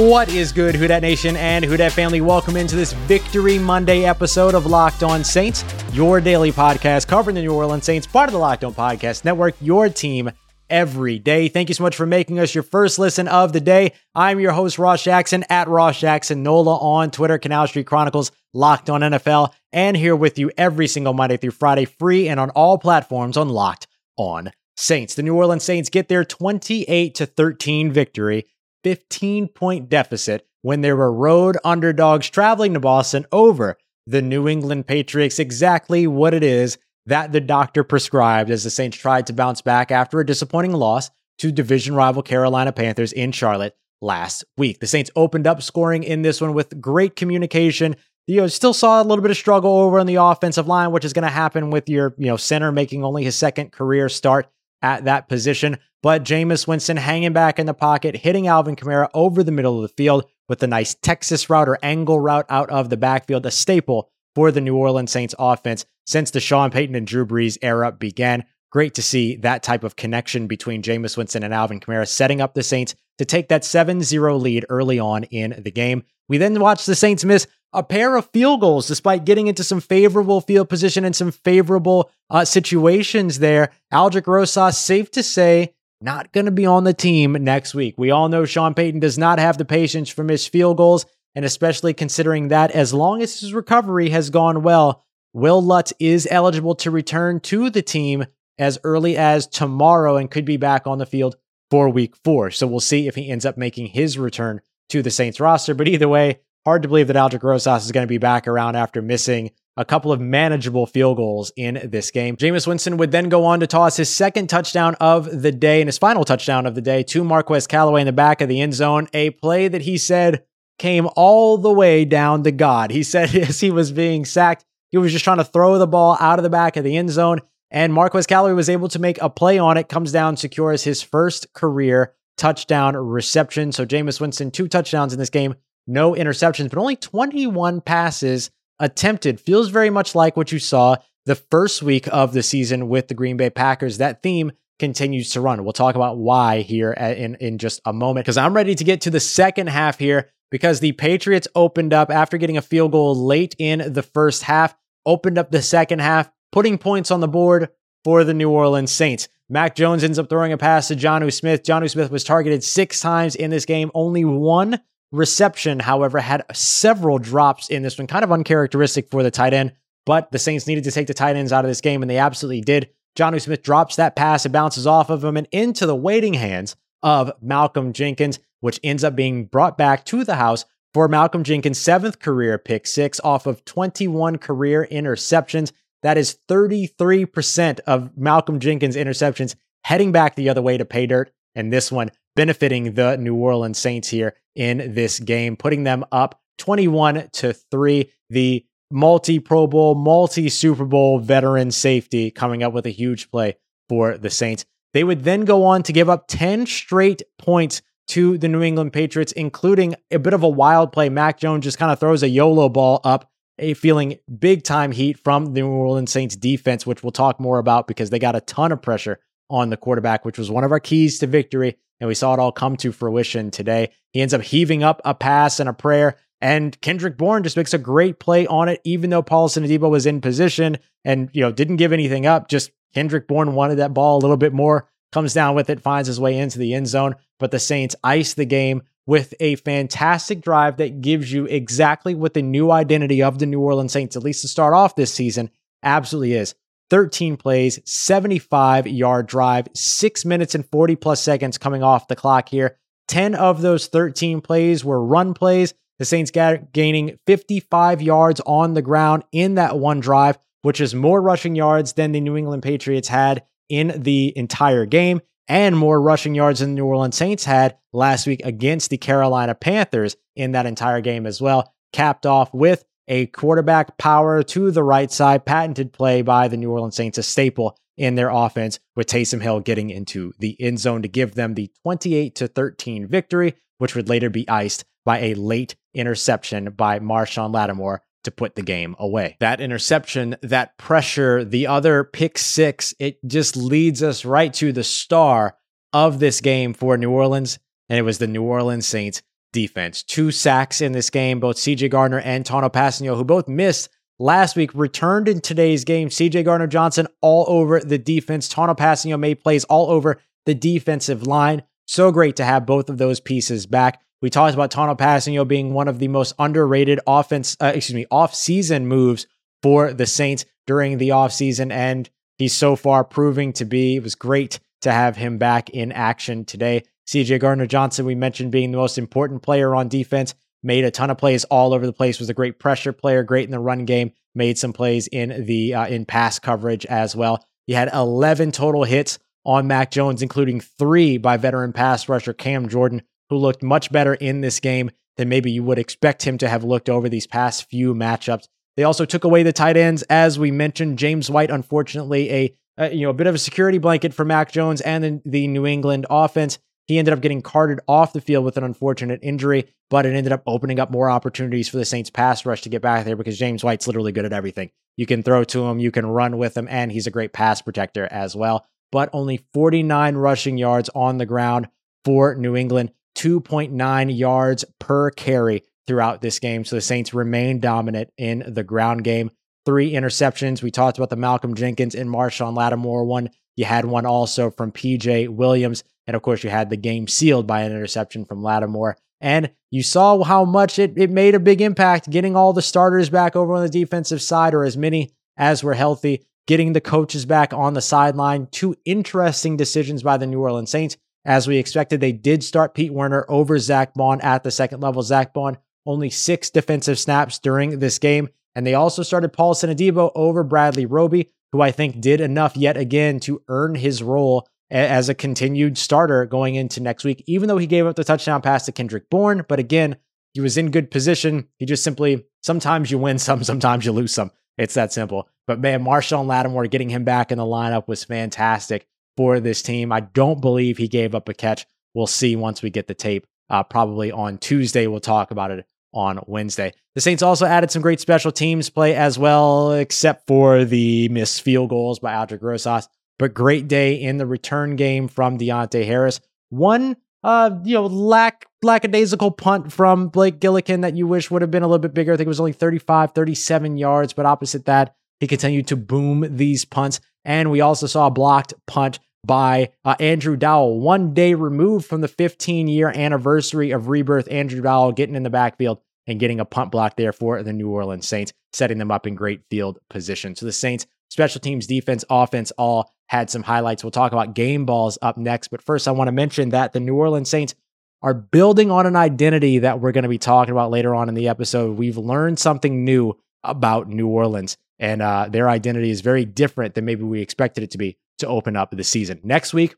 What 0.08 0.28
is 0.30 0.50
good, 0.50 0.74
Who 0.74 0.88
Dat 0.88 1.02
Nation 1.02 1.36
and 1.36 1.64
Who 1.64 1.76
Dat 1.76 1.92
family? 1.92 2.20
Welcome 2.20 2.56
into 2.56 2.74
this 2.74 2.92
Victory 2.92 3.56
Monday 3.56 4.04
episode 4.04 4.56
of 4.56 4.66
Locked 4.66 5.04
On 5.04 5.22
Saints, 5.22 5.64
your 5.92 6.20
daily 6.20 6.50
podcast 6.50 7.06
covering 7.06 7.36
the 7.36 7.42
New 7.42 7.54
Orleans 7.54 7.84
Saints, 7.84 8.08
part 8.08 8.28
of 8.28 8.32
the 8.32 8.40
Locked 8.40 8.64
On 8.64 8.74
Podcast 8.74 9.24
Network, 9.24 9.54
your 9.60 9.88
team 9.88 10.32
every 10.68 11.20
day. 11.20 11.46
Thank 11.46 11.68
you 11.68 11.74
so 11.76 11.84
much 11.84 11.94
for 11.94 12.04
making 12.04 12.40
us 12.40 12.52
your 12.52 12.64
first 12.64 12.98
listen 12.98 13.28
of 13.28 13.52
the 13.52 13.60
day. 13.60 13.92
I'm 14.12 14.40
your 14.40 14.52
host, 14.52 14.76
Ross 14.76 15.04
Jackson, 15.04 15.44
at 15.50 15.68
Ross 15.68 16.00
Jackson 16.00 16.42
Nola 16.42 16.76
on 16.78 17.12
Twitter, 17.12 17.38
Canal 17.38 17.68
Street 17.68 17.86
Chronicles, 17.86 18.32
Locked 18.52 18.90
On 18.90 19.02
NFL, 19.02 19.52
and 19.72 19.96
here 19.96 20.16
with 20.16 20.36
you 20.40 20.50
every 20.58 20.88
single 20.88 21.12
Monday 21.12 21.36
through 21.36 21.52
Friday, 21.52 21.84
free 21.84 22.28
and 22.28 22.40
on 22.40 22.50
all 22.50 22.76
platforms 22.76 23.36
on 23.36 23.48
Locked 23.50 23.86
On 24.16 24.50
Saints. 24.76 25.14
The 25.14 25.22
New 25.22 25.34
Orleans 25.34 25.64
Saints 25.64 25.88
get 25.88 26.08
their 26.08 26.24
28 26.24 27.14
to 27.14 27.26
13 27.26 27.92
victory 27.92 28.46
15 28.84 29.48
point 29.48 29.88
deficit 29.88 30.46
when 30.62 30.82
they 30.82 30.92
were 30.92 31.12
road 31.12 31.56
underdogs 31.64 32.28
traveling 32.28 32.74
to 32.74 32.80
Boston 32.80 33.26
over 33.32 33.76
the 34.06 34.22
New 34.22 34.46
England 34.48 34.86
Patriots. 34.86 35.38
Exactly 35.38 36.06
what 36.06 36.34
it 36.34 36.42
is 36.42 36.78
that 37.06 37.32
the 37.32 37.40
doctor 37.40 37.84
prescribed 37.84 38.50
as 38.50 38.64
the 38.64 38.70
Saints 38.70 38.96
tried 38.96 39.26
to 39.26 39.32
bounce 39.32 39.60
back 39.60 39.90
after 39.90 40.20
a 40.20 40.26
disappointing 40.26 40.72
loss 40.72 41.10
to 41.38 41.52
division 41.52 41.94
rival 41.94 42.22
Carolina 42.22 42.72
Panthers 42.72 43.12
in 43.12 43.32
Charlotte 43.32 43.76
last 44.00 44.44
week. 44.56 44.80
The 44.80 44.86
Saints 44.86 45.10
opened 45.16 45.46
up 45.46 45.62
scoring 45.62 46.02
in 46.02 46.22
this 46.22 46.40
one 46.40 46.54
with 46.54 46.80
great 46.80 47.16
communication. 47.16 47.96
You 48.26 48.42
know, 48.42 48.46
still 48.46 48.72
saw 48.72 49.02
a 49.02 49.04
little 49.04 49.22
bit 49.22 49.30
of 49.30 49.36
struggle 49.36 49.76
over 49.76 49.98
on 49.98 50.06
the 50.06 50.14
offensive 50.16 50.66
line, 50.66 50.92
which 50.92 51.04
is 51.04 51.12
going 51.12 51.24
to 51.24 51.28
happen 51.28 51.70
with 51.70 51.88
your, 51.88 52.14
you 52.16 52.26
know, 52.26 52.36
center 52.36 52.72
making 52.72 53.04
only 53.04 53.24
his 53.24 53.36
second 53.36 53.72
career 53.72 54.08
start 54.08 54.48
at 54.84 55.06
that 55.06 55.28
position. 55.28 55.78
But 56.02 56.22
Jameis 56.22 56.68
Winston 56.68 56.98
hanging 56.98 57.32
back 57.32 57.58
in 57.58 57.64
the 57.64 57.72
pocket, 57.72 58.14
hitting 58.14 58.46
Alvin 58.46 58.76
Kamara 58.76 59.08
over 59.14 59.42
the 59.42 59.50
middle 59.50 59.76
of 59.76 59.82
the 59.82 59.96
field 59.96 60.26
with 60.46 60.62
a 60.62 60.66
nice 60.66 60.94
Texas 60.94 61.48
route 61.48 61.68
or 61.68 61.78
angle 61.82 62.20
route 62.20 62.44
out 62.50 62.68
of 62.68 62.90
the 62.90 62.98
backfield, 62.98 63.46
a 63.46 63.50
staple 63.50 64.10
for 64.34 64.52
the 64.52 64.60
New 64.60 64.76
Orleans 64.76 65.10
Saints 65.10 65.34
offense 65.38 65.86
since 66.06 66.30
the 66.30 66.40
Sean 66.40 66.70
Payton 66.70 66.94
and 66.94 67.06
Drew 67.06 67.24
Brees 67.24 67.56
era 67.62 67.90
began. 67.90 68.44
Great 68.70 68.92
to 68.94 69.02
see 69.02 69.36
that 69.36 69.62
type 69.62 69.84
of 69.84 69.96
connection 69.96 70.46
between 70.46 70.82
Jameis 70.82 71.16
Winston 71.16 71.42
and 71.42 71.54
Alvin 71.54 71.80
Kamara 71.80 72.06
setting 72.06 72.42
up 72.42 72.52
the 72.52 72.62
Saints 72.62 72.94
to 73.16 73.24
take 73.24 73.48
that 73.48 73.64
7 73.64 74.02
0 74.02 74.36
lead 74.36 74.66
early 74.68 74.98
on 74.98 75.24
in 75.24 75.62
the 75.62 75.70
game. 75.70 76.02
We 76.28 76.36
then 76.36 76.60
watched 76.60 76.86
the 76.86 76.94
Saints 76.94 77.24
miss 77.24 77.46
a 77.74 77.82
pair 77.82 78.16
of 78.16 78.30
field 78.30 78.60
goals 78.60 78.86
despite 78.86 79.24
getting 79.24 79.48
into 79.48 79.64
some 79.64 79.80
favorable 79.80 80.40
field 80.40 80.68
position 80.68 81.04
and 81.04 81.14
some 81.14 81.32
favorable 81.32 82.10
uh, 82.30 82.44
situations 82.44 83.40
there. 83.40 83.70
Aldrick 83.92 84.26
Rosas, 84.26 84.78
safe 84.78 85.10
to 85.10 85.22
say, 85.22 85.74
not 86.00 86.32
going 86.32 86.46
to 86.46 86.52
be 86.52 86.66
on 86.66 86.84
the 86.84 86.94
team 86.94 87.32
next 87.32 87.74
week. 87.74 87.94
We 87.96 88.10
all 88.10 88.28
know 88.28 88.44
Sean 88.44 88.74
Payton 88.74 89.00
does 89.00 89.18
not 89.18 89.38
have 89.38 89.58
the 89.58 89.64
patience 89.64 90.08
for 90.08 90.22
missed 90.22 90.50
field 90.50 90.76
goals, 90.76 91.06
and 91.34 91.44
especially 91.44 91.94
considering 91.94 92.48
that 92.48 92.70
as 92.70 92.94
long 92.94 93.22
as 93.22 93.40
his 93.40 93.54
recovery 93.54 94.10
has 94.10 94.30
gone 94.30 94.62
well, 94.62 95.04
Will 95.32 95.60
Lutz 95.60 95.92
is 95.98 96.28
eligible 96.30 96.76
to 96.76 96.90
return 96.90 97.40
to 97.40 97.70
the 97.70 97.82
team 97.82 98.26
as 98.58 98.78
early 98.84 99.16
as 99.16 99.46
tomorrow 99.46 100.16
and 100.16 100.30
could 100.30 100.44
be 100.44 100.56
back 100.56 100.86
on 100.86 100.98
the 100.98 101.06
field 101.06 101.36
for 101.70 101.88
week 101.88 102.14
four. 102.22 102.50
So 102.50 102.66
we'll 102.66 102.80
see 102.80 103.08
if 103.08 103.16
he 103.16 103.30
ends 103.30 103.44
up 103.44 103.56
making 103.56 103.86
his 103.86 104.16
return 104.16 104.60
to 104.90 105.02
the 105.02 105.10
Saints 105.10 105.40
roster. 105.40 105.74
But 105.74 105.88
either 105.88 106.08
way, 106.08 106.38
hard 106.64 106.82
to 106.82 106.88
believe 106.88 107.08
that 107.08 107.16
Aldrick 107.16 107.42
Rosas 107.42 107.84
is 107.84 107.92
going 107.92 108.06
to 108.06 108.08
be 108.08 108.18
back 108.18 108.48
around 108.48 108.76
after 108.76 109.02
missing 109.02 109.50
a 109.76 109.84
couple 109.84 110.12
of 110.12 110.20
manageable 110.20 110.86
field 110.86 111.16
goals 111.16 111.52
in 111.56 111.80
this 111.84 112.10
game. 112.10 112.36
Jameis 112.36 112.66
Winston 112.66 112.96
would 112.96 113.10
then 113.10 113.28
go 113.28 113.44
on 113.44 113.60
to 113.60 113.66
toss 113.66 113.96
his 113.96 114.08
second 114.08 114.48
touchdown 114.48 114.94
of 115.00 115.42
the 115.42 115.50
day 115.50 115.80
and 115.80 115.88
his 115.88 115.98
final 115.98 116.24
touchdown 116.24 116.64
of 116.64 116.74
the 116.74 116.80
day 116.80 117.02
to 117.02 117.24
Marquez 117.24 117.66
Callaway 117.66 118.02
in 118.02 118.06
the 118.06 118.12
back 118.12 118.40
of 118.40 118.48
the 118.48 118.60
end 118.60 118.74
zone, 118.74 119.08
a 119.12 119.30
play 119.30 119.66
that 119.68 119.82
he 119.82 119.98
said 119.98 120.44
came 120.78 121.08
all 121.16 121.58
the 121.58 121.72
way 121.72 122.04
down 122.04 122.42
to 122.44 122.52
God. 122.52 122.90
He 122.90 123.02
said 123.02 123.34
as 123.34 123.60
he 123.60 123.70
was 123.70 123.92
being 123.92 124.24
sacked, 124.24 124.64
he 124.90 124.98
was 124.98 125.12
just 125.12 125.24
trying 125.24 125.38
to 125.38 125.44
throw 125.44 125.78
the 125.78 125.88
ball 125.88 126.16
out 126.20 126.38
of 126.38 126.44
the 126.44 126.50
back 126.50 126.76
of 126.76 126.84
the 126.84 126.96
end 126.96 127.10
zone, 127.10 127.40
and 127.70 127.92
Marquez 127.92 128.26
Callaway 128.26 128.54
was 128.54 128.68
able 128.68 128.88
to 128.88 129.00
make 129.00 129.20
a 129.20 129.28
play 129.28 129.58
on 129.58 129.76
it, 129.76 129.88
comes 129.88 130.12
down, 130.12 130.36
secures 130.36 130.84
his 130.84 131.02
first 131.02 131.52
career 131.52 132.14
touchdown 132.36 132.96
reception. 132.96 133.72
So 133.72 133.84
Jameis 133.84 134.20
Winston, 134.20 134.52
two 134.52 134.68
touchdowns 134.68 135.12
in 135.12 135.18
this 135.18 135.30
game, 135.30 135.56
no 135.86 136.12
interceptions, 136.14 136.70
but 136.70 136.78
only 136.78 136.96
21 136.96 137.80
passes 137.80 138.50
attempted. 138.78 139.40
Feels 139.40 139.68
very 139.68 139.90
much 139.90 140.14
like 140.14 140.36
what 140.36 140.52
you 140.52 140.58
saw 140.58 140.96
the 141.26 141.34
first 141.34 141.82
week 141.82 142.08
of 142.12 142.32
the 142.32 142.42
season 142.42 142.88
with 142.88 143.08
the 143.08 143.14
Green 143.14 143.36
Bay 143.36 143.50
Packers. 143.50 143.98
That 143.98 144.22
theme 144.22 144.52
continues 144.78 145.30
to 145.30 145.40
run. 145.40 145.64
We'll 145.64 145.72
talk 145.72 145.94
about 145.94 146.18
why 146.18 146.60
here 146.62 146.92
in, 146.92 147.36
in 147.36 147.58
just 147.58 147.80
a 147.84 147.92
moment 147.92 148.24
because 148.24 148.36
I'm 148.36 148.54
ready 148.54 148.74
to 148.74 148.84
get 148.84 149.02
to 149.02 149.10
the 149.10 149.20
second 149.20 149.68
half 149.68 149.98
here 149.98 150.30
because 150.50 150.80
the 150.80 150.92
Patriots 150.92 151.48
opened 151.54 151.92
up 151.92 152.10
after 152.10 152.38
getting 152.38 152.56
a 152.56 152.62
field 152.62 152.92
goal 152.92 153.14
late 153.14 153.54
in 153.58 153.92
the 153.92 154.02
first 154.02 154.42
half, 154.42 154.74
opened 155.06 155.38
up 155.38 155.50
the 155.50 155.62
second 155.62 156.00
half, 156.00 156.30
putting 156.52 156.78
points 156.78 157.10
on 157.10 157.20
the 157.20 157.28
board 157.28 157.70
for 158.04 158.24
the 158.24 158.34
New 158.34 158.50
Orleans 158.50 158.92
Saints. 158.92 159.28
Mac 159.48 159.74
Jones 159.74 160.02
ends 160.02 160.18
up 160.18 160.28
throwing 160.28 160.52
a 160.52 160.58
pass 160.58 160.88
to 160.88 160.96
Jonnu 160.96 161.32
Smith. 161.32 161.62
Jonnu 161.62 161.90
Smith 161.90 162.10
was 162.10 162.24
targeted 162.24 162.64
six 162.64 163.00
times 163.00 163.36
in 163.36 163.50
this 163.50 163.64
game, 163.64 163.90
only 163.94 164.24
one 164.24 164.80
reception, 165.14 165.78
however, 165.78 166.18
had 166.18 166.44
several 166.52 167.18
drops 167.18 167.68
in 167.68 167.82
this 167.82 167.96
one, 167.96 168.06
kind 168.06 168.24
of 168.24 168.32
uncharacteristic 168.32 169.10
for 169.10 169.22
the 169.22 169.30
tight 169.30 169.54
end. 169.54 169.72
But 170.04 170.32
the 170.32 170.38
Saints 170.38 170.66
needed 170.66 170.84
to 170.84 170.90
take 170.90 171.06
the 171.06 171.14
tight 171.14 171.36
ends 171.36 171.52
out 171.52 171.64
of 171.64 171.70
this 171.70 171.80
game, 171.80 172.02
and 172.02 172.10
they 172.10 172.18
absolutely 172.18 172.60
did. 172.60 172.90
Jonnu 173.16 173.40
Smith 173.40 173.62
drops 173.62 173.96
that 173.96 174.16
pass, 174.16 174.44
it 174.44 174.50
bounces 174.50 174.86
off 174.86 175.08
of 175.08 175.24
him 175.24 175.36
and 175.36 175.48
into 175.52 175.86
the 175.86 175.94
waiting 175.94 176.34
hands 176.34 176.74
of 177.02 177.32
Malcolm 177.40 177.92
Jenkins, 177.92 178.40
which 178.60 178.80
ends 178.82 179.04
up 179.04 179.14
being 179.14 179.44
brought 179.44 179.78
back 179.78 180.04
to 180.06 180.24
the 180.24 180.34
house 180.34 180.64
for 180.92 181.06
Malcolm 181.06 181.44
Jenkins' 181.44 181.78
seventh 181.78 182.18
career 182.18 182.58
pick 182.58 182.86
six 182.86 183.20
off 183.22 183.46
of 183.46 183.64
21 183.64 184.38
career 184.38 184.86
interceptions. 184.90 185.72
That 186.02 186.18
is 186.18 186.38
33% 186.48 187.80
of 187.80 188.16
Malcolm 188.16 188.58
Jenkins' 188.58 188.96
interceptions 188.96 189.54
heading 189.84 190.12
back 190.12 190.34
the 190.34 190.48
other 190.48 190.62
way 190.62 190.76
to 190.76 190.84
pay 190.84 191.06
dirt. 191.06 191.32
And 191.54 191.72
this 191.72 191.92
one 191.92 192.10
benefiting 192.36 192.94
the 192.94 193.16
New 193.16 193.34
Orleans 193.34 193.78
Saints 193.78 194.08
here 194.08 194.34
in 194.54 194.94
this 194.94 195.20
game, 195.20 195.56
putting 195.56 195.84
them 195.84 196.04
up 196.12 196.40
21 196.58 197.28
to 197.32 197.52
3. 197.52 198.10
The 198.30 198.64
multi 198.90 199.38
Pro 199.38 199.66
Bowl, 199.66 199.94
multi 199.94 200.48
Super 200.48 200.84
Bowl 200.84 201.18
veteran 201.18 201.70
safety 201.70 202.30
coming 202.30 202.62
up 202.62 202.72
with 202.72 202.86
a 202.86 202.90
huge 202.90 203.30
play 203.30 203.56
for 203.88 204.16
the 204.16 204.30
Saints. 204.30 204.64
They 204.92 205.04
would 205.04 205.24
then 205.24 205.44
go 205.44 205.64
on 205.64 205.82
to 205.84 205.92
give 205.92 206.08
up 206.08 206.26
10 206.28 206.66
straight 206.66 207.22
points 207.38 207.82
to 208.06 208.38
the 208.38 208.48
New 208.48 208.62
England 208.62 208.92
Patriots, 208.92 209.32
including 209.32 209.94
a 210.10 210.18
bit 210.18 210.34
of 210.34 210.42
a 210.42 210.48
wild 210.48 210.92
play. 210.92 211.08
Mac 211.08 211.38
Jones 211.38 211.64
just 211.64 211.78
kind 211.78 211.90
of 211.90 211.98
throws 211.98 212.22
a 212.22 212.28
YOLO 212.28 212.68
ball 212.68 213.00
up, 213.02 213.30
a 213.58 213.74
feeling 213.74 214.18
big 214.38 214.62
time 214.62 214.92
heat 214.92 215.18
from 215.18 215.46
the 215.46 215.62
New 215.62 215.68
Orleans 215.68 216.12
Saints 216.12 216.36
defense, 216.36 216.86
which 216.86 217.02
we'll 217.02 217.12
talk 217.12 217.40
more 217.40 217.58
about 217.58 217.88
because 217.88 218.10
they 218.10 218.18
got 218.18 218.36
a 218.36 218.40
ton 218.42 218.72
of 218.72 218.82
pressure 218.82 219.20
on 219.50 219.70
the 219.70 219.76
quarterback, 219.76 220.24
which 220.24 220.38
was 220.38 220.50
one 220.50 220.64
of 220.64 220.72
our 220.72 220.80
keys 220.80 221.18
to 221.18 221.26
victory 221.26 221.76
and 222.00 222.08
we 222.08 222.14
saw 222.14 222.34
it 222.34 222.40
all 222.40 222.52
come 222.52 222.76
to 222.78 222.92
fruition 222.92 223.50
today. 223.50 223.90
He 224.12 224.20
ends 224.20 224.34
up 224.34 224.42
heaving 224.42 224.82
up 224.82 225.00
a 225.04 225.14
pass 225.14 225.60
and 225.60 225.68
a 225.68 225.72
prayer, 225.72 226.16
and 226.40 226.78
Kendrick 226.80 227.16
Bourne 227.16 227.42
just 227.42 227.56
makes 227.56 227.74
a 227.74 227.78
great 227.78 228.18
play 228.18 228.46
on 228.46 228.68
it, 228.68 228.80
even 228.84 229.10
though 229.10 229.22
Paulson 229.22 229.64
Adebo 229.64 229.90
was 229.90 230.06
in 230.06 230.20
position 230.20 230.78
and 231.04 231.30
you 231.32 231.40
know 231.40 231.52
didn't 231.52 231.76
give 231.76 231.92
anything 231.92 232.26
up. 232.26 232.48
Just 232.48 232.70
Kendrick 232.94 233.26
Bourne 233.26 233.54
wanted 233.54 233.76
that 233.76 233.94
ball 233.94 234.18
a 234.18 234.22
little 234.22 234.36
bit 234.36 234.52
more, 234.52 234.88
comes 235.12 235.34
down 235.34 235.54
with 235.54 235.70
it, 235.70 235.80
finds 235.80 236.06
his 236.06 236.20
way 236.20 236.38
into 236.38 236.58
the 236.58 236.74
end 236.74 236.88
zone. 236.88 237.14
But 237.38 237.50
the 237.50 237.58
Saints 237.58 237.96
ice 238.04 238.34
the 238.34 238.44
game 238.44 238.82
with 239.06 239.34
a 239.40 239.56
fantastic 239.56 240.40
drive 240.40 240.78
that 240.78 241.00
gives 241.00 241.32
you 241.32 241.46
exactly 241.46 242.14
what 242.14 242.34
the 242.34 242.42
new 242.42 242.70
identity 242.70 243.22
of 243.22 243.38
the 243.38 243.46
New 243.46 243.60
Orleans 243.60 243.92
Saints, 243.92 244.16
at 244.16 244.22
least 244.22 244.42
to 244.42 244.48
start 244.48 244.74
off 244.74 244.96
this 244.96 245.12
season, 245.12 245.50
absolutely 245.82 246.34
is. 246.34 246.54
13 246.90 247.36
plays, 247.36 247.80
75 247.84 248.86
yard 248.86 249.26
drive, 249.26 249.68
six 249.74 250.24
minutes 250.24 250.54
and 250.54 250.68
40 250.70 250.96
plus 250.96 251.20
seconds 251.20 251.58
coming 251.58 251.82
off 251.82 252.08
the 252.08 252.16
clock 252.16 252.48
here. 252.48 252.78
10 253.08 253.34
of 253.34 253.60
those 253.62 253.86
13 253.88 254.40
plays 254.40 254.84
were 254.84 255.04
run 255.04 255.34
plays. 255.34 255.74
The 255.98 256.04
Saints 256.04 256.30
gaining 256.30 257.18
55 257.26 258.02
yards 258.02 258.40
on 258.46 258.74
the 258.74 258.82
ground 258.82 259.24
in 259.30 259.54
that 259.54 259.78
one 259.78 260.00
drive, 260.00 260.38
which 260.62 260.80
is 260.80 260.94
more 260.94 261.22
rushing 261.22 261.54
yards 261.54 261.92
than 261.92 262.12
the 262.12 262.20
New 262.20 262.36
England 262.36 262.62
Patriots 262.62 263.08
had 263.08 263.44
in 263.68 264.02
the 264.02 264.32
entire 264.36 264.86
game. 264.86 265.20
and 265.46 265.76
more 265.76 266.00
rushing 266.00 266.34
yards 266.34 266.60
than 266.60 266.70
the 266.70 266.76
New 266.76 266.86
Orleans 266.86 267.16
Saints 267.16 267.44
had 267.44 267.76
last 267.92 268.26
week 268.26 268.40
against 268.44 268.88
the 268.90 268.96
Carolina 268.96 269.54
Panthers 269.54 270.16
in 270.34 270.52
that 270.52 270.64
entire 270.66 271.00
game 271.02 271.26
as 271.26 271.40
well. 271.40 271.72
Capped 271.92 272.24
off 272.26 272.52
with 272.54 272.84
a 273.08 273.26
quarterback 273.26 273.98
power 273.98 274.42
to 274.42 274.70
the 274.70 274.82
right 274.82 275.10
side, 275.10 275.44
patented 275.44 275.92
play 275.92 276.22
by 276.22 276.48
the 276.48 276.56
New 276.56 276.70
Orleans 276.70 276.96
Saints, 276.96 277.18
a 277.18 277.22
staple 277.22 277.76
in 277.96 278.14
their 278.14 278.30
offense, 278.30 278.78
with 278.96 279.06
Taysom 279.06 279.42
Hill 279.42 279.60
getting 279.60 279.90
into 279.90 280.32
the 280.38 280.56
end 280.60 280.80
zone 280.80 281.02
to 281.02 281.08
give 281.08 281.34
them 281.34 281.54
the 281.54 281.70
28 281.82 282.34
to 282.36 282.48
13 282.48 283.06
victory, 283.06 283.54
which 283.78 283.94
would 283.94 284.08
later 284.08 284.30
be 284.30 284.48
iced 284.48 284.84
by 285.04 285.18
a 285.18 285.34
late 285.34 285.76
interception 285.92 286.70
by 286.70 286.98
Marshon 286.98 287.52
Lattimore 287.52 288.02
to 288.24 288.30
put 288.30 288.56
the 288.56 288.62
game 288.62 288.96
away. 288.98 289.36
That 289.40 289.60
interception, 289.60 290.36
that 290.42 290.76
pressure, 290.78 291.44
the 291.44 291.66
other 291.66 292.04
pick 292.04 292.38
six, 292.38 292.94
it 292.98 293.18
just 293.26 293.56
leads 293.56 294.02
us 294.02 294.24
right 294.24 294.52
to 294.54 294.72
the 294.72 294.82
star 294.82 295.56
of 295.92 296.18
this 296.18 296.40
game 296.40 296.74
for 296.74 296.96
New 296.96 297.10
Orleans, 297.10 297.58
and 297.88 297.98
it 297.98 298.02
was 298.02 298.18
the 298.18 298.26
New 298.26 298.42
Orleans 298.42 298.86
Saints 298.86 299.22
defense. 299.54 300.02
Two 300.02 300.30
sacks 300.30 300.82
in 300.82 300.92
this 300.92 301.08
game, 301.08 301.40
both 301.40 301.56
CJ 301.56 301.88
Gardner 301.88 302.20
and 302.20 302.44
Tanoh 302.44 302.70
Kpassagnon, 302.70 303.16
who 303.16 303.24
both 303.24 303.48
missed 303.48 303.88
last 304.18 304.56
week, 304.56 304.70
returned 304.74 305.28
in 305.28 305.40
today's 305.40 305.84
game. 305.84 306.10
CJ 306.10 306.44
Gardner 306.44 306.66
Johnson 306.66 307.06
all 307.22 307.46
over 307.48 307.80
the 307.80 307.96
defense. 307.96 308.52
Tanoh 308.52 308.76
Kpassagnon 308.76 309.20
made 309.20 309.40
plays 309.40 309.64
all 309.64 309.88
over 309.90 310.20
the 310.44 310.54
defensive 310.54 311.26
line. 311.26 311.62
So 311.86 312.12
great 312.12 312.36
to 312.36 312.44
have 312.44 312.66
both 312.66 312.90
of 312.90 312.98
those 312.98 313.20
pieces 313.20 313.64
back. 313.64 314.02
We 314.20 314.28
talked 314.28 314.54
about 314.54 314.70
Tanoh 314.70 314.98
Kpassagnon 314.98 315.48
being 315.48 315.72
one 315.72 315.88
of 315.88 315.98
the 315.98 316.08
most 316.08 316.34
underrated 316.38 317.00
offense, 317.06 317.56
uh, 317.62 317.72
excuse 317.74 317.94
me, 317.94 318.06
off-season 318.10 318.86
moves 318.86 319.26
for 319.62 319.94
the 319.94 320.06
Saints 320.06 320.44
during 320.66 320.98
the 320.98 321.10
offseason, 321.10 321.70
and 321.72 322.08
he's 322.38 322.54
so 322.54 322.74
far 322.74 323.04
proving 323.04 323.52
to 323.54 323.64
be. 323.64 323.96
It 323.96 324.02
was 324.02 324.14
great 324.14 324.60
to 324.80 324.92
have 324.92 325.16
him 325.16 325.38
back 325.38 325.70
in 325.70 325.92
action 325.92 326.44
today. 326.44 326.82
CJ 327.06 327.40
Gardner 327.40 327.66
Johnson, 327.66 328.06
we 328.06 328.14
mentioned 328.14 328.52
being 328.52 328.70
the 328.70 328.78
most 328.78 328.98
important 328.98 329.42
player 329.42 329.74
on 329.74 329.88
defense, 329.88 330.34
made 330.62 330.84
a 330.84 330.90
ton 330.90 331.10
of 331.10 331.18
plays 331.18 331.44
all 331.44 331.74
over 331.74 331.86
the 331.86 331.92
place, 331.92 332.18
was 332.18 332.30
a 332.30 332.34
great 332.34 332.58
pressure 332.58 332.92
player, 332.92 333.22
great 333.22 333.44
in 333.44 333.50
the 333.50 333.58
run 333.58 333.84
game, 333.84 334.12
made 334.34 334.58
some 334.58 334.72
plays 334.72 335.06
in 335.08 335.44
the 335.44 335.74
uh, 335.74 335.86
in 335.86 336.04
pass 336.06 336.38
coverage 336.38 336.86
as 336.86 337.14
well. 337.14 337.44
He 337.66 337.72
had 337.72 337.90
11 337.92 338.52
total 338.52 338.84
hits 338.84 339.18
on 339.44 339.66
Mac 339.66 339.90
Jones, 339.90 340.22
including 340.22 340.60
three 340.60 341.18
by 341.18 341.36
veteran 341.36 341.72
pass 341.72 342.08
rusher 342.08 342.32
Cam 342.32 342.68
Jordan, 342.68 343.02
who 343.28 343.36
looked 343.36 343.62
much 343.62 343.92
better 343.92 344.14
in 344.14 344.40
this 344.40 344.60
game 344.60 344.90
than 345.16 345.28
maybe 345.28 345.50
you 345.50 345.62
would 345.62 345.78
expect 345.78 346.26
him 346.26 346.38
to 346.38 346.48
have 346.48 346.64
looked 346.64 346.88
over 346.88 347.08
these 347.08 347.26
past 347.26 347.68
few 347.68 347.94
matchups. 347.94 348.48
They 348.76 348.84
also 348.84 349.04
took 349.04 349.24
away 349.24 349.42
the 349.42 349.52
tight 349.52 349.76
ends, 349.76 350.02
as 350.04 350.38
we 350.38 350.50
mentioned. 350.50 350.98
James 350.98 351.30
White, 351.30 351.50
unfortunately, 351.50 352.30
a, 352.32 352.56
a 352.78 352.94
you 352.94 353.02
know 353.02 353.10
a 353.10 353.14
bit 353.14 353.26
of 353.26 353.34
a 353.34 353.38
security 353.38 353.78
blanket 353.78 354.14
for 354.14 354.24
Mac 354.24 354.50
Jones 354.50 354.80
and 354.80 355.22
the 355.24 355.46
New 355.46 355.66
England 355.66 356.06
offense. 356.10 356.58
He 356.86 356.98
ended 356.98 357.14
up 357.14 357.20
getting 357.20 357.42
carted 357.42 357.80
off 357.88 358.12
the 358.12 358.20
field 358.20 358.44
with 358.44 358.56
an 358.56 358.64
unfortunate 358.64 359.20
injury, 359.22 359.68
but 359.90 360.04
it 360.04 360.14
ended 360.14 360.32
up 360.32 360.42
opening 360.46 360.78
up 360.78 360.90
more 360.90 361.08
opportunities 361.08 361.68
for 361.68 361.78
the 361.78 361.84
Saints 361.84 362.10
pass 362.10 362.44
rush 362.44 362.62
to 362.62 362.68
get 362.68 362.82
back 362.82 363.04
there 363.04 363.16
because 363.16 363.38
James 363.38 363.64
White's 363.64 363.86
literally 363.86 364.12
good 364.12 364.26
at 364.26 364.32
everything. 364.32 364.70
You 364.96 365.06
can 365.06 365.22
throw 365.22 365.44
to 365.44 365.64
him, 365.66 365.78
you 365.78 365.90
can 365.90 366.06
run 366.06 366.36
with 366.36 366.56
him, 366.56 366.68
and 366.68 366.92
he's 366.92 367.06
a 367.06 367.10
great 367.10 367.32
pass 367.32 367.62
protector 367.62 368.06
as 368.10 368.36
well. 368.36 368.66
But 368.92 369.10
only 369.12 369.44
49 369.54 370.16
rushing 370.16 370.58
yards 370.58 370.90
on 370.94 371.18
the 371.18 371.26
ground 371.26 371.68
for 372.04 372.34
New 372.34 372.54
England, 372.54 372.92
2.9 373.16 374.16
yards 374.16 374.64
per 374.78 375.10
carry 375.10 375.64
throughout 375.86 376.20
this 376.20 376.38
game. 376.38 376.64
So 376.64 376.76
the 376.76 376.82
Saints 376.82 377.14
remain 377.14 377.60
dominant 377.60 378.10
in 378.16 378.44
the 378.46 378.64
ground 378.64 379.04
game. 379.04 379.30
Three 379.66 379.92
interceptions. 379.92 380.62
We 380.62 380.70
talked 380.70 380.98
about 380.98 381.10
the 381.10 381.16
Malcolm 381.16 381.54
Jenkins 381.54 381.94
and 381.94 382.08
Marshon 382.10 382.54
Lattimore 382.54 383.04
one. 383.04 383.30
You 383.56 383.64
had 383.64 383.84
one 383.84 384.04
also 384.04 384.50
from 384.50 384.72
PJ 384.72 385.28
Williams. 385.28 385.84
And 386.06 386.14
of 386.14 386.22
course, 386.22 386.44
you 386.44 386.50
had 386.50 386.70
the 386.70 386.76
game 386.76 387.08
sealed 387.08 387.46
by 387.46 387.62
an 387.62 387.72
interception 387.72 388.24
from 388.24 388.42
Lattimore. 388.42 388.96
And 389.20 389.52
you 389.70 389.82
saw 389.82 390.22
how 390.22 390.44
much 390.44 390.78
it, 390.78 390.92
it 390.96 391.10
made 391.10 391.34
a 391.34 391.40
big 391.40 391.60
impact 391.60 392.10
getting 392.10 392.36
all 392.36 392.52
the 392.52 392.62
starters 392.62 393.08
back 393.08 393.34
over 393.36 393.54
on 393.54 393.62
the 393.62 393.68
defensive 393.68 394.20
side, 394.20 394.54
or 394.54 394.64
as 394.64 394.76
many 394.76 395.12
as 395.36 395.64
were 395.64 395.74
healthy, 395.74 396.26
getting 396.46 396.72
the 396.72 396.80
coaches 396.80 397.24
back 397.24 397.52
on 397.52 397.74
the 397.74 397.80
sideline. 397.80 398.48
Two 398.50 398.76
interesting 398.84 399.56
decisions 399.56 400.02
by 400.02 400.16
the 400.16 400.26
New 400.26 400.40
Orleans 400.40 400.70
Saints. 400.70 400.96
As 401.24 401.48
we 401.48 401.56
expected, 401.56 402.00
they 402.00 402.12
did 402.12 402.44
start 402.44 402.74
Pete 402.74 402.92
Werner 402.92 403.24
over 403.28 403.58
Zach 403.58 403.94
Baun 403.94 404.20
at 404.20 404.44
the 404.44 404.50
second 404.50 404.80
level. 404.80 405.02
Zach 405.02 405.32
Baun 405.32 405.56
only 405.86 406.10
six 406.10 406.50
defensive 406.50 406.98
snaps 406.98 407.38
during 407.38 407.78
this 407.78 407.98
game. 407.98 408.28
And 408.54 408.66
they 408.66 408.74
also 408.74 409.02
started 409.02 409.32
Paulson 409.32 409.70
Adebo 409.70 410.12
over 410.14 410.44
Bradley 410.44 410.86
Roby, 410.86 411.30
who 411.52 411.60
I 411.60 411.70
think 411.70 412.00
did 412.00 412.20
enough 412.20 412.56
yet 412.56 412.76
again 412.76 413.20
to 413.20 413.42
earn 413.48 413.74
his 413.74 414.02
role 414.02 414.46
as 414.70 415.08
a 415.08 415.14
continued 415.14 415.78
starter 415.78 416.26
going 416.26 416.54
into 416.54 416.80
next 416.80 417.04
week, 417.04 417.22
even 417.26 417.48
though 417.48 417.58
he 417.58 417.66
gave 417.66 417.86
up 417.86 417.96
the 417.96 418.04
touchdown 418.04 418.42
pass 418.42 418.64
to 418.66 418.72
Kendrick 418.72 419.08
Bourne. 419.10 419.44
But 419.48 419.58
again, 419.58 419.96
he 420.32 420.40
was 420.40 420.56
in 420.56 420.70
good 420.70 420.90
position. 420.90 421.48
He 421.58 421.66
just 421.66 421.84
simply, 421.84 422.24
sometimes 422.42 422.90
you 422.90 422.98
win 422.98 423.18
some, 423.18 423.44
sometimes 423.44 423.86
you 423.86 423.92
lose 423.92 424.12
some. 424.12 424.30
It's 424.58 424.74
that 424.74 424.92
simple. 424.92 425.28
But 425.46 425.60
man, 425.60 425.84
Marshon 425.84 426.26
Lattimore 426.26 426.66
getting 426.66 426.88
him 426.88 427.04
back 427.04 427.30
in 427.30 427.38
the 427.38 427.44
lineup 427.44 427.88
was 427.88 428.04
fantastic 428.04 428.86
for 429.16 429.40
this 429.40 429.62
team. 429.62 429.92
I 429.92 430.00
don't 430.00 430.40
believe 430.40 430.78
he 430.78 430.88
gave 430.88 431.14
up 431.14 431.28
a 431.28 431.34
catch. 431.34 431.66
We'll 431.94 432.06
see 432.06 432.34
once 432.36 432.62
we 432.62 432.70
get 432.70 432.86
the 432.86 432.94
tape. 432.94 433.26
Uh, 433.50 433.62
probably 433.62 434.10
on 434.10 434.38
Tuesday. 434.38 434.86
We'll 434.86 435.00
talk 435.00 435.30
about 435.30 435.50
it 435.50 435.66
on 435.92 436.18
Wednesday. 436.26 436.72
The 436.94 437.00
Saints 437.00 437.22
also 437.22 437.46
added 437.46 437.70
some 437.70 437.82
great 437.82 438.00
special 438.00 438.32
teams 438.32 438.70
play 438.70 438.94
as 438.94 439.18
well, 439.18 439.72
except 439.72 440.26
for 440.26 440.64
the 440.64 441.08
missed 441.10 441.42
field 441.42 441.70
goals 441.70 441.98
by 441.98 442.14
Aldrick 442.14 442.42
Rosas 442.42 442.88
but 443.18 443.34
great 443.34 443.68
day 443.68 443.94
in 443.94 444.18
the 444.18 444.26
return 444.26 444.76
game 444.76 445.08
from 445.08 445.38
Deonte 445.38 445.84
Harris. 445.84 446.20
One, 446.50 446.96
uh, 447.22 447.50
you 447.64 447.74
know, 447.74 447.86
lack 447.86 448.46
lackadaisical 448.62 449.30
punt 449.30 449.72
from 449.72 450.08
Blake 450.08 450.40
Gillikin 450.40 450.82
that 450.82 450.96
you 450.96 451.06
wish 451.06 451.30
would 451.30 451.42
have 451.42 451.50
been 451.50 451.62
a 451.62 451.66
little 451.66 451.78
bit 451.78 451.94
bigger. 451.94 452.12
I 452.12 452.16
think 452.16 452.26
it 452.26 452.28
was 452.28 452.40
only 452.40 452.52
35, 452.52 453.12
37 453.12 453.76
yards, 453.76 454.12
but 454.12 454.26
opposite 454.26 454.66
that, 454.66 454.94
he 455.20 455.26
continued 455.26 455.68
to 455.68 455.76
boom 455.76 456.26
these 456.36 456.64
punts. 456.64 457.00
And 457.24 457.50
we 457.50 457.60
also 457.60 457.86
saw 457.86 458.08
a 458.08 458.10
blocked 458.10 458.54
punt 458.66 458.98
by 459.24 459.70
uh, 459.84 459.96
Andrew 460.00 460.36
Dowell, 460.36 460.80
one 460.80 461.14
day 461.14 461.34
removed 461.34 461.86
from 461.86 462.02
the 462.02 462.08
15 462.08 462.68
year 462.68 462.92
anniversary 462.94 463.70
of 463.70 463.88
rebirth. 463.88 464.30
Andrew 464.30 464.60
Dowell 464.60 464.92
getting 464.92 465.14
in 465.14 465.22
the 465.22 465.30
backfield 465.30 465.80
and 466.06 466.20
getting 466.20 466.40
a 466.40 466.44
punt 466.44 466.70
block 466.70 466.96
there 466.96 467.12
for 467.12 467.42
the 467.42 467.52
New 467.52 467.70
Orleans 467.70 468.06
Saints, 468.06 468.32
setting 468.52 468.78
them 468.78 468.90
up 468.90 469.06
in 469.06 469.14
great 469.14 469.40
field 469.48 469.78
position. 469.88 470.36
So 470.36 470.44
the 470.44 470.52
Saints, 470.52 470.86
special 471.08 471.40
teams, 471.40 471.66
defense, 471.66 472.04
offense, 472.10 472.50
all 472.52 472.92
had 473.08 473.30
some 473.30 473.42
highlights. 473.42 473.84
We'll 473.84 473.90
talk 473.90 474.12
about 474.12 474.34
game 474.34 474.64
balls 474.64 474.98
up 475.02 475.16
next. 475.16 475.48
But 475.48 475.62
first, 475.62 475.86
I 475.86 475.92
want 475.92 476.08
to 476.08 476.12
mention 476.12 476.50
that 476.50 476.72
the 476.72 476.80
New 476.80 476.96
Orleans 476.96 477.28
Saints 477.28 477.54
are 478.02 478.14
building 478.14 478.70
on 478.70 478.86
an 478.86 478.96
identity 478.96 479.60
that 479.60 479.80
we're 479.80 479.92
going 479.92 480.02
to 480.02 480.08
be 480.08 480.18
talking 480.18 480.52
about 480.52 480.70
later 480.70 480.94
on 480.94 481.08
in 481.08 481.14
the 481.14 481.28
episode. 481.28 481.78
We've 481.78 481.96
learned 481.96 482.38
something 482.38 482.84
new 482.84 483.18
about 483.42 483.88
New 483.88 484.08
Orleans, 484.08 484.56
and 484.78 485.00
uh, 485.00 485.28
their 485.30 485.48
identity 485.48 485.90
is 485.90 486.00
very 486.00 486.24
different 486.24 486.74
than 486.74 486.84
maybe 486.84 487.02
we 487.02 487.20
expected 487.20 487.64
it 487.64 487.70
to 487.72 487.78
be 487.78 487.96
to 488.18 488.26
open 488.26 488.56
up 488.56 488.70
the 488.70 488.84
season. 488.84 489.20
Next 489.22 489.54
week, 489.54 489.74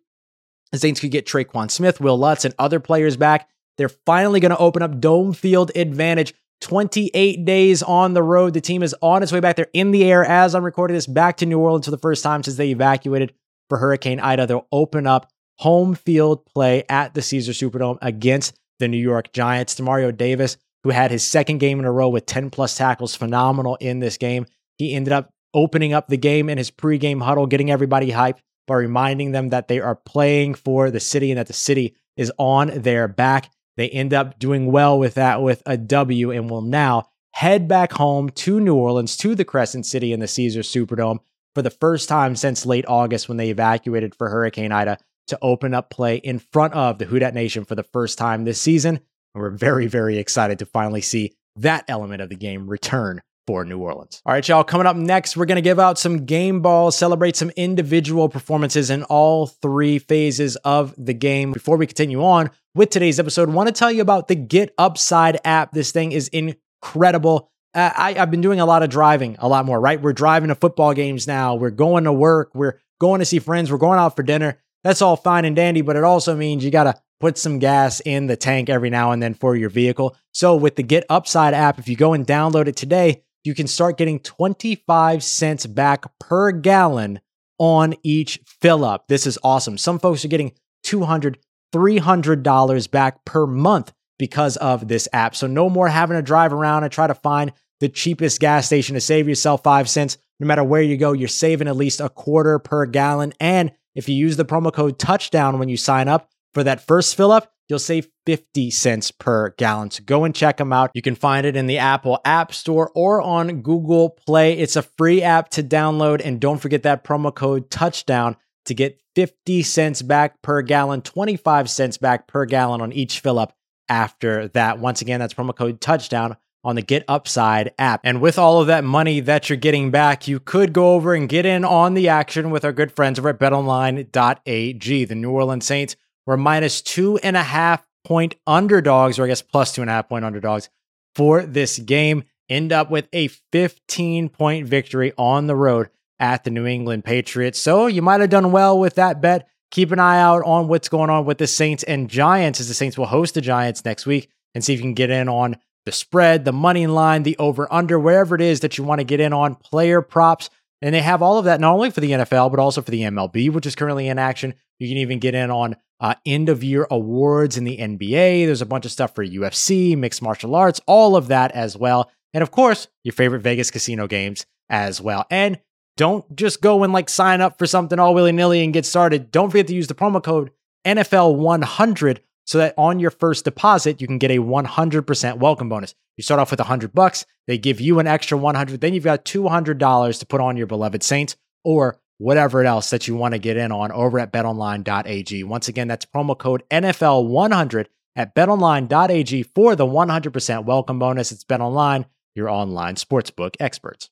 the 0.73 0.79
Saints 0.79 1.00
could 1.00 1.11
get 1.11 1.27
Tre'Quan 1.27 1.71
Smith, 1.71 2.00
Will 2.00 2.19
Lutz, 2.19 2.45
and 2.45 2.55
other 2.59 2.81
players 2.81 3.17
back. 3.17 3.49
They're 3.79 3.89
finally 3.89 4.41
going 4.41 4.50
to 4.50 4.59
open 4.59 4.83
up 4.83 5.00
dome 5.00 5.33
field 5.33 5.71
advantage 5.77 6.35
28 6.61 7.45
days 7.45 7.83
on 7.83 8.15
the 8.15 8.23
road. 8.23 8.55
The 8.55 8.61
team 8.61 8.83
is 8.83 8.95
on 9.03 9.23
its 9.23 9.33
way 9.33 9.41
back. 9.41 9.57
They're 9.57 9.67
in 9.73 9.91
the 9.91 10.05
air 10.05 10.25
as 10.25 10.55
I'm 10.55 10.65
recording 10.65 10.95
this 10.95 11.07
back 11.07 11.37
to 11.39 11.47
New 11.47 11.59
Orleans 11.59 11.85
for 11.85 11.91
the 11.91 11.99
first 11.99 12.23
time 12.23 12.43
since 12.43 12.57
they 12.57 12.71
evacuated 12.71 13.35
for 13.69 13.79
Hurricane 13.79 14.21
Ida. 14.21 14.47
They'll 14.47 14.67
open 14.73 15.07
up 15.07 15.31
home 15.59 15.95
field 15.95 16.45
play 16.47 16.85
at 16.89 17.15
the 17.15 17.23
Caesar 17.23 17.53
Superdome 17.53 17.99
against 18.03 18.57
the 18.79 18.89
New 18.89 18.99
York 18.99 19.33
Giants. 19.33 19.75
Demario 19.75 20.17
Davis, 20.17 20.57
who 20.85 20.91
had 20.91 21.11
his 21.11 21.27
second 21.27 21.59
game 21.59 21.79
in 21.79 21.85
a 21.85 21.93
row 21.93 22.09
with 22.09 22.27
10 22.27 22.51
plus 22.51 22.77
tackles, 22.77 23.15
phenomenal 23.15 23.77
in 23.77 24.01
this 24.01 24.17
game. 24.17 24.47
He 24.77 24.95
ended 24.95 25.13
up 25.13 25.31
opening 25.55 25.93
up 25.93 26.09
the 26.09 26.19
game 26.19 26.49
in 26.49 26.59
his 26.59 26.71
pregame 26.71 27.23
huddle, 27.23 27.47
getting 27.47 27.71
everybody 27.71 28.11
hyped 28.11 28.39
by 28.67 28.75
reminding 28.75 29.33
them 29.33 29.51
that 29.51 29.69
they 29.69 29.81
are 29.81 29.95
playing 29.95 30.55
for 30.55 30.91
the 30.91 31.01
city 31.01 31.31
and 31.31 31.39
that 31.39 31.47
the 31.47 31.53
city 31.53 31.97
is 32.17 32.33
on 32.39 32.69
their 32.83 33.09
back. 33.09 33.51
They 33.76 33.88
end 33.88 34.14
up 34.14 34.38
doing 34.38 34.73
well 34.73 34.99
with 34.99 35.14
that 35.14 35.42
with 35.42 35.62
a 35.66 35.76
W 35.76 36.30
and 36.30 36.50
will 36.50 36.62
now 36.62 37.09
head 37.33 37.68
back 37.68 37.92
home 37.92 38.30
to 38.30 38.59
New 38.59 38.75
Orleans 38.75 39.16
to 39.18 39.35
the 39.35 39.45
Crescent 39.45 39.85
City 39.85 40.12
in 40.12 40.21
the 40.21 40.28
Caesar 40.28 40.61
Superdome 40.61 41.18
for 41.54 41.62
the 41.62 41.71
first 41.71 42.09
time 42.09 42.37
since 42.37 42.66
late 42.66 42.87
August 42.88 43.28
when 43.28 43.37
they 43.37 43.50
evacuated 43.50 44.14
for 44.14 44.28
Hurricane 44.28 44.73
Ida 44.73 44.99
to 45.28 45.38
open 45.42 45.75
up 45.75 45.90
play 45.90 46.16
in 46.16 46.38
front 46.38 46.75
of 46.75 46.99
the 46.99 47.04
Who 47.04 47.18
Dat 47.18 47.35
Nation 47.35 47.64
for 47.64 47.75
the 47.75 47.83
first 47.83 48.16
time 48.16 48.45
this 48.45 48.61
season. 48.61 49.00
And 49.35 49.42
we're 49.42 49.50
very, 49.50 49.87
very 49.87 50.18
excited 50.18 50.59
to 50.61 50.66
finally 50.66 51.00
see 51.00 51.35
that 51.56 51.85
element 51.88 52.23
of 52.23 52.28
the 52.28 52.37
game 52.37 52.68
return 52.68 53.21
for 53.47 53.65
New 53.65 53.79
Orleans. 53.79 54.21
All 54.26 54.33
right, 54.33 54.47
y'all, 54.47 54.65
coming 54.65 54.87
up 54.87 54.97
next, 54.97 55.37
we're 55.37 55.47
going 55.47 55.57
to 55.57 55.62
give 55.62 55.79
out 55.79 55.99
some 55.99 56.26
game 56.26 56.61
balls, 56.61 56.97
celebrate 56.97 57.37
some 57.37 57.50
individual 57.50 58.29
performances 58.29 58.91
in 58.91 59.05
all 59.05 59.47
three 59.47 59.99
phases 59.99 60.57
of 60.57 60.95
the 60.99 61.15
game. 61.15 61.53
Before 61.53 61.76
we 61.76 61.87
continue 61.87 62.25
on 62.25 62.50
with 62.75 62.91
today's 62.91 63.21
episode, 63.21 63.49
I 63.49 63.53
want 63.53 63.69
to 63.69 63.73
tell 63.73 63.93
you 63.93 64.03
about 64.03 64.29
the 64.29 64.35
Get 64.35 64.75
Upside 64.79 65.38
app. 65.45 65.73
This 65.73 65.93
thing 65.93 66.12
is 66.12 66.29
incredible. 66.29 67.50
Uh, 67.75 67.91
I, 67.95 68.15
I've 68.19 68.31
been 68.31 68.41
doing 68.41 68.61
a 68.61 68.67
lot 68.67 68.83
of 68.83 68.91
driving, 68.91 69.37
a 69.38 69.49
lot 69.49 69.67
more, 69.67 69.81
right? 69.81 70.00
We're 70.00 70.12
driving 70.12 70.49
to 70.49 70.55
football 70.55 70.95
games 70.95 71.26
now. 71.26 71.55
We're 71.55 71.71
going 71.71 72.05
to 72.05 72.12
work. 72.12 72.50
We're 72.55 72.81
going 72.99 73.21
to 73.21 73.26
see 73.26 73.38
friends. 73.38 73.71
We're 73.71 73.79
going 73.79 73.99
out 73.99 74.17
for 74.17 74.23
dinner. 74.23 74.59
That's 74.83 75.03
all 75.03 75.17
fine 75.17 75.45
and 75.45 75.57
dandy, 75.57 75.83
but 75.83 75.97
it 75.97 76.05
also 76.05 76.37
means 76.37 76.65
you 76.65 76.71
got 76.71 76.85
to 76.85 76.95
put 77.21 77.38
some 77.38 77.59
gas 77.59 78.00
in 78.00 78.26
the 78.26 78.37
tank 78.37 78.69
every 78.69 78.91
now 78.91 79.11
and 79.11 79.23
then 79.23 79.35
for 79.35 79.57
your 79.57 79.71
vehicle. 79.71 80.17
So 80.33 80.55
with 80.57 80.76
the 80.76 80.83
Get 80.83 81.05
Upside 81.09 81.55
app, 81.55 81.79
if 81.79 81.88
you 81.88 81.97
go 81.97 82.12
and 82.12 82.26
download 82.26 82.69
it 82.69 82.76
today, 82.76 83.23
you 83.47 83.55
can 83.55 83.67
start 83.67 83.97
getting 83.97 84.19
25 84.19 85.23
cents 85.23 85.67
back 85.67 86.05
per 86.19 86.53
gallon 86.53 87.21
on 87.59 87.95
each 88.03 88.41
fill 88.61 88.85
up. 88.85 89.09
This 89.09 89.26
is 89.26 89.38
awesome. 89.43 89.79
Some 89.79 89.99
folks 89.99 90.25
are 90.25 90.29
getting 90.29 90.53
200, 90.83 91.38
$300 91.73 92.91
back 92.91 93.25
per 93.25 93.47
month 93.47 93.93
because 94.19 94.57
of 94.57 94.88
this 94.88 95.09
app. 95.12 95.37
So 95.37 95.47
no 95.47 95.71
more 95.71 95.88
having 95.88 96.17
to 96.17 96.23
drive 96.23 96.53
around 96.53 96.85
and 96.85 96.93
try 96.93 97.07
to 97.07 97.15
find 97.15 97.53
the 97.81 97.88
cheapest 97.88 98.41
gas 98.41 98.67
station 98.67 98.95
to 98.95 99.00
save 99.00 99.29
yourself 99.29 99.62
5 99.62 99.88
cents. 99.88 100.19
No 100.41 100.47
matter 100.47 100.65
where 100.65 100.83
you 100.83 100.97
go, 100.97 101.12
you're 101.12 101.29
saving 101.29 101.69
at 101.69 101.76
least 101.76 102.00
a 102.00 102.09
quarter 102.09 102.59
per 102.59 102.85
gallon 102.87 103.33
and 103.41 103.73
if 103.95 104.11
you 104.11 104.15
use 104.15 104.37
the 104.37 104.45
promo 104.45 104.71
code 104.73 104.99
touchdown 104.99 105.59
when 105.59 105.71
you 105.71 105.76
sign 105.79 106.07
up 106.07 106.29
for 106.57 106.65
that 106.65 106.81
first 106.81 107.17
fill 107.17 107.33
up, 107.33 107.53
you'll 107.69 107.79
save 107.79 108.09
50 108.25 108.71
cents 108.71 109.11
per 109.11 109.51
gallon. 109.59 109.91
So 109.91 110.03
go 110.07 110.25
and 110.25 110.35
check 110.35 110.57
them 110.57 110.73
out. 110.73 110.91
You 110.95 111.03
can 111.03 111.15
find 111.15 111.45
it 111.45 111.55
in 111.55 111.67
the 111.67 111.77
Apple 111.77 112.19
App 112.25 112.55
Store 112.55 112.91
or 112.95 113.21
on 113.21 113.61
Google 113.61 114.17
Play. 114.27 114.57
It's 114.57 114.75
a 114.75 114.81
free 114.81 115.21
app 115.23 115.51
to 115.51 115.63
download. 115.63 116.23
And 116.25 116.41
don't 116.41 116.57
forget 116.57 116.83
that 116.85 117.05
promo 117.05 117.35
code 117.35 117.71
touchdown 117.71 118.39
to 118.65 118.73
get 118.73 118.99
50 119.17 119.65
cents 119.65 120.01
back 120.01 120.41
per 120.41 120.63
gallon, 120.63 121.03
25 121.03 121.69
cents 121.69 121.99
back 121.99 122.27
per 122.27 122.47
gallon 122.47 122.81
on 122.81 122.91
each 122.91 123.21
fill 123.21 123.39
up 123.39 123.55
after 123.91 124.49
that. 124.49 124.79
Once 124.79 125.03
again, 125.03 125.21
that's 125.21 125.35
promo 125.35 125.55
code 125.55 125.83
touchdown 125.83 126.39
on 126.65 126.75
the 126.75 126.81
Get 126.81 127.05
Upside 127.07 127.75
app. 127.79 128.01
And 128.03 128.23
with 128.23 128.39
all 128.39 128.63
of 128.63 128.69
that 128.69 128.83
money 128.83 129.21
that 129.21 129.51
you're 129.51 129.59
getting 129.59 129.91
back, 129.91 130.27
you 130.27 130.41
could 130.41 130.73
go 130.73 130.95
over 130.95 131.13
and 131.13 131.29
get 131.29 131.45
in 131.45 131.67
on 131.67 131.93
the 131.93 132.09
action 132.09 132.49
with 132.49 132.65
our 132.65 132.73
good 132.73 132.93
friends 132.93 133.19
over 133.19 133.29
at 133.29 133.39
betonline.ag. 133.39 135.05
The 135.05 135.15
New 135.15 135.31
Orleans 135.31 135.67
Saints 135.67 135.97
were 136.26 136.37
minus 136.37 136.83
two 136.83 137.18
and 137.18 137.37
a 137.37 137.42
half 137.42 137.87
point 138.04 138.35
underdogs, 138.47 139.18
or 139.18 139.25
I 139.25 139.28
guess 139.28 139.42
plus 139.42 139.73
two 139.73 139.80
and 139.80 139.90
a 139.90 139.95
half 139.95 140.09
point 140.09 140.25
underdogs 140.25 140.68
for 141.14 141.42
this 141.42 141.78
game. 141.78 142.25
End 142.49 142.73
up 142.73 142.90
with 142.90 143.09
a 143.12 143.28
15 143.52 144.28
point 144.28 144.66
victory 144.66 145.12
on 145.18 145.47
the 145.47 145.56
road 145.56 145.88
at 146.18 146.45
the 146.45 146.50
New 146.50 146.66
England 146.66 147.04
Patriots. 147.04 147.61
So 147.61 147.87
you 147.87 148.02
might 148.02 148.21
have 148.21 148.30
done 148.30 148.52
well 148.52 148.78
with 148.78 148.95
that 148.95 149.21
bet. 149.21 149.49
Keep 149.73 149.92
an 149.92 149.99
eye 149.99 150.21
out 150.21 150.45
on 150.45 150.68
what's 150.68 150.88
going 150.88 151.11
on 151.11 151.25
with 151.25 151.38
the 151.38 151.47
Saints 151.47 151.83
and 151.83 152.09
Giants 152.09 152.61
as 152.61 152.68
the 152.68 152.75
Saints 152.75 152.97
will 152.97 153.06
host 153.06 153.35
the 153.35 153.40
Giants 153.40 153.85
next 153.85 154.06
week 154.06 154.30
and 154.54 154.64
see 154.64 154.73
if 154.73 154.78
you 154.78 154.85
can 154.85 154.95
get 154.95 155.11
in 155.11 155.28
on 155.28 155.56
the 155.85 155.92
spread, 155.92 156.45
the 156.45 156.52
money 156.52 156.87
line, 156.87 157.25
the 157.25 157.37
over 157.38 157.73
under, 157.73 157.99
wherever 157.99 158.35
it 158.35 158.40
is 158.40 158.61
that 158.61 158.78
you 158.78 158.85
want 158.85 159.00
to 159.00 159.04
get 159.04 159.21
in 159.21 159.33
on 159.33 159.54
player 159.56 160.02
props. 160.02 160.50
And 160.83 160.95
they 160.95 161.02
have 161.02 161.23
all 161.23 161.38
of 161.38 161.47
that 161.47 161.61
not 161.61 161.75
only 161.75 161.90
for 161.90 162.00
the 162.00 162.12
NFL, 162.12 162.50
but 162.50 162.61
also 162.61 162.83
for 162.83 162.90
the 162.90 163.02
MLB, 163.02 163.50
which 163.50 163.66
is 163.66 163.75
currently 163.75 164.09
in 164.09 164.18
action. 164.18 164.54
You 164.78 164.88
can 164.88 164.99
even 164.99 165.18
get 165.18 165.35
in 165.35 165.50
on 165.50 165.76
uh, 166.00 166.15
end 166.25 166.49
of 166.49 166.62
year 166.62 166.87
awards 166.91 167.57
in 167.57 167.65
the 167.65 167.79
NBA. 167.79 168.47
There's 168.47 168.62
a 168.62 168.67
bunch 168.67 168.85
of 168.85 168.93
stuff 168.93 169.15
for 169.15 169.25
UFC, 169.25 169.97
mixed 169.97 170.23
martial 170.23 170.55
arts, 170.55 170.81
all 170.87 171.17
of 171.17 171.29
that 171.29 171.53
as 171.53 171.76
well. 171.76 172.11
And 172.35 172.43
of 172.43 172.50
course, 172.50 172.88
your 173.03 173.12
favorite 173.12 173.41
Vegas 173.41 173.71
casino 173.71 174.07
games 174.07 174.47
as 174.69 175.00
well. 175.00 175.26
And 175.31 175.59
don't 175.97 176.37
just 176.37 176.61
go 176.61 176.85
and 176.85 176.93
like 176.93 177.09
sign 177.09 177.41
up 177.41 177.59
for 177.59 177.67
something 177.67 177.99
all 177.99 178.15
willy 178.15 178.33
nilly 178.33 178.62
and 178.62 178.73
get 178.73 178.85
started. 178.85 179.31
Don't 179.31 179.50
forget 179.50 179.67
to 179.69 179.75
use 179.75 179.87
the 179.87 179.95
promo 179.95 180.23
code 180.23 180.50
NFL100 180.87 182.19
so 182.45 182.59
that 182.59 182.75
on 182.76 183.00
your 183.00 183.11
first 183.11 183.45
deposit 183.45 184.00
you 184.00 184.07
can 184.07 184.19
get 184.19 184.31
a 184.31 184.38
100% 184.38 185.38
welcome 185.38 185.69
bonus. 185.69 185.95
You 186.17 186.23
start 186.23 186.41
off 186.41 186.50
with 186.50 186.61
100 186.61 186.93
bucks, 186.93 187.26
they 187.47 187.59
give 187.59 187.81
you 187.81 187.99
an 187.99 188.07
extra 188.07 188.38
100, 188.38 188.81
then 188.81 188.95
you've 188.95 189.05
got 189.05 189.25
$200 189.25 190.19
to 190.19 190.26
put 190.26 190.41
on 190.41 190.57
your 190.57 190.67
beloved 190.67 191.03
Saints 191.03 191.37
or 191.65 191.99
whatever 192.19 192.65
else 192.65 192.91
that 192.91 193.07
you 193.07 193.15
want 193.15 193.33
to 193.33 193.39
get 193.39 193.57
in 193.57 193.73
on 193.73 193.93
over 193.93 194.19
at 194.19 194.33
betonline.ag. 194.33 195.45
Once 195.45 195.69
again, 195.69 195.89
that's 195.89 196.07
promo 196.07 196.37
code 196.39 196.63
NFL100 196.71 197.87
at 198.15 198.35
betonline.ag 198.35 199.43
for 199.43 199.77
the 199.77 199.87
100% 199.87 200.65
welcome 200.65 200.99
bonus. 200.99 201.33
It's 201.33 201.45
BetOnline, 201.45 202.07
your 202.35 202.49
online 202.49 202.95
sportsbook 202.95 203.57
experts. 203.61 204.11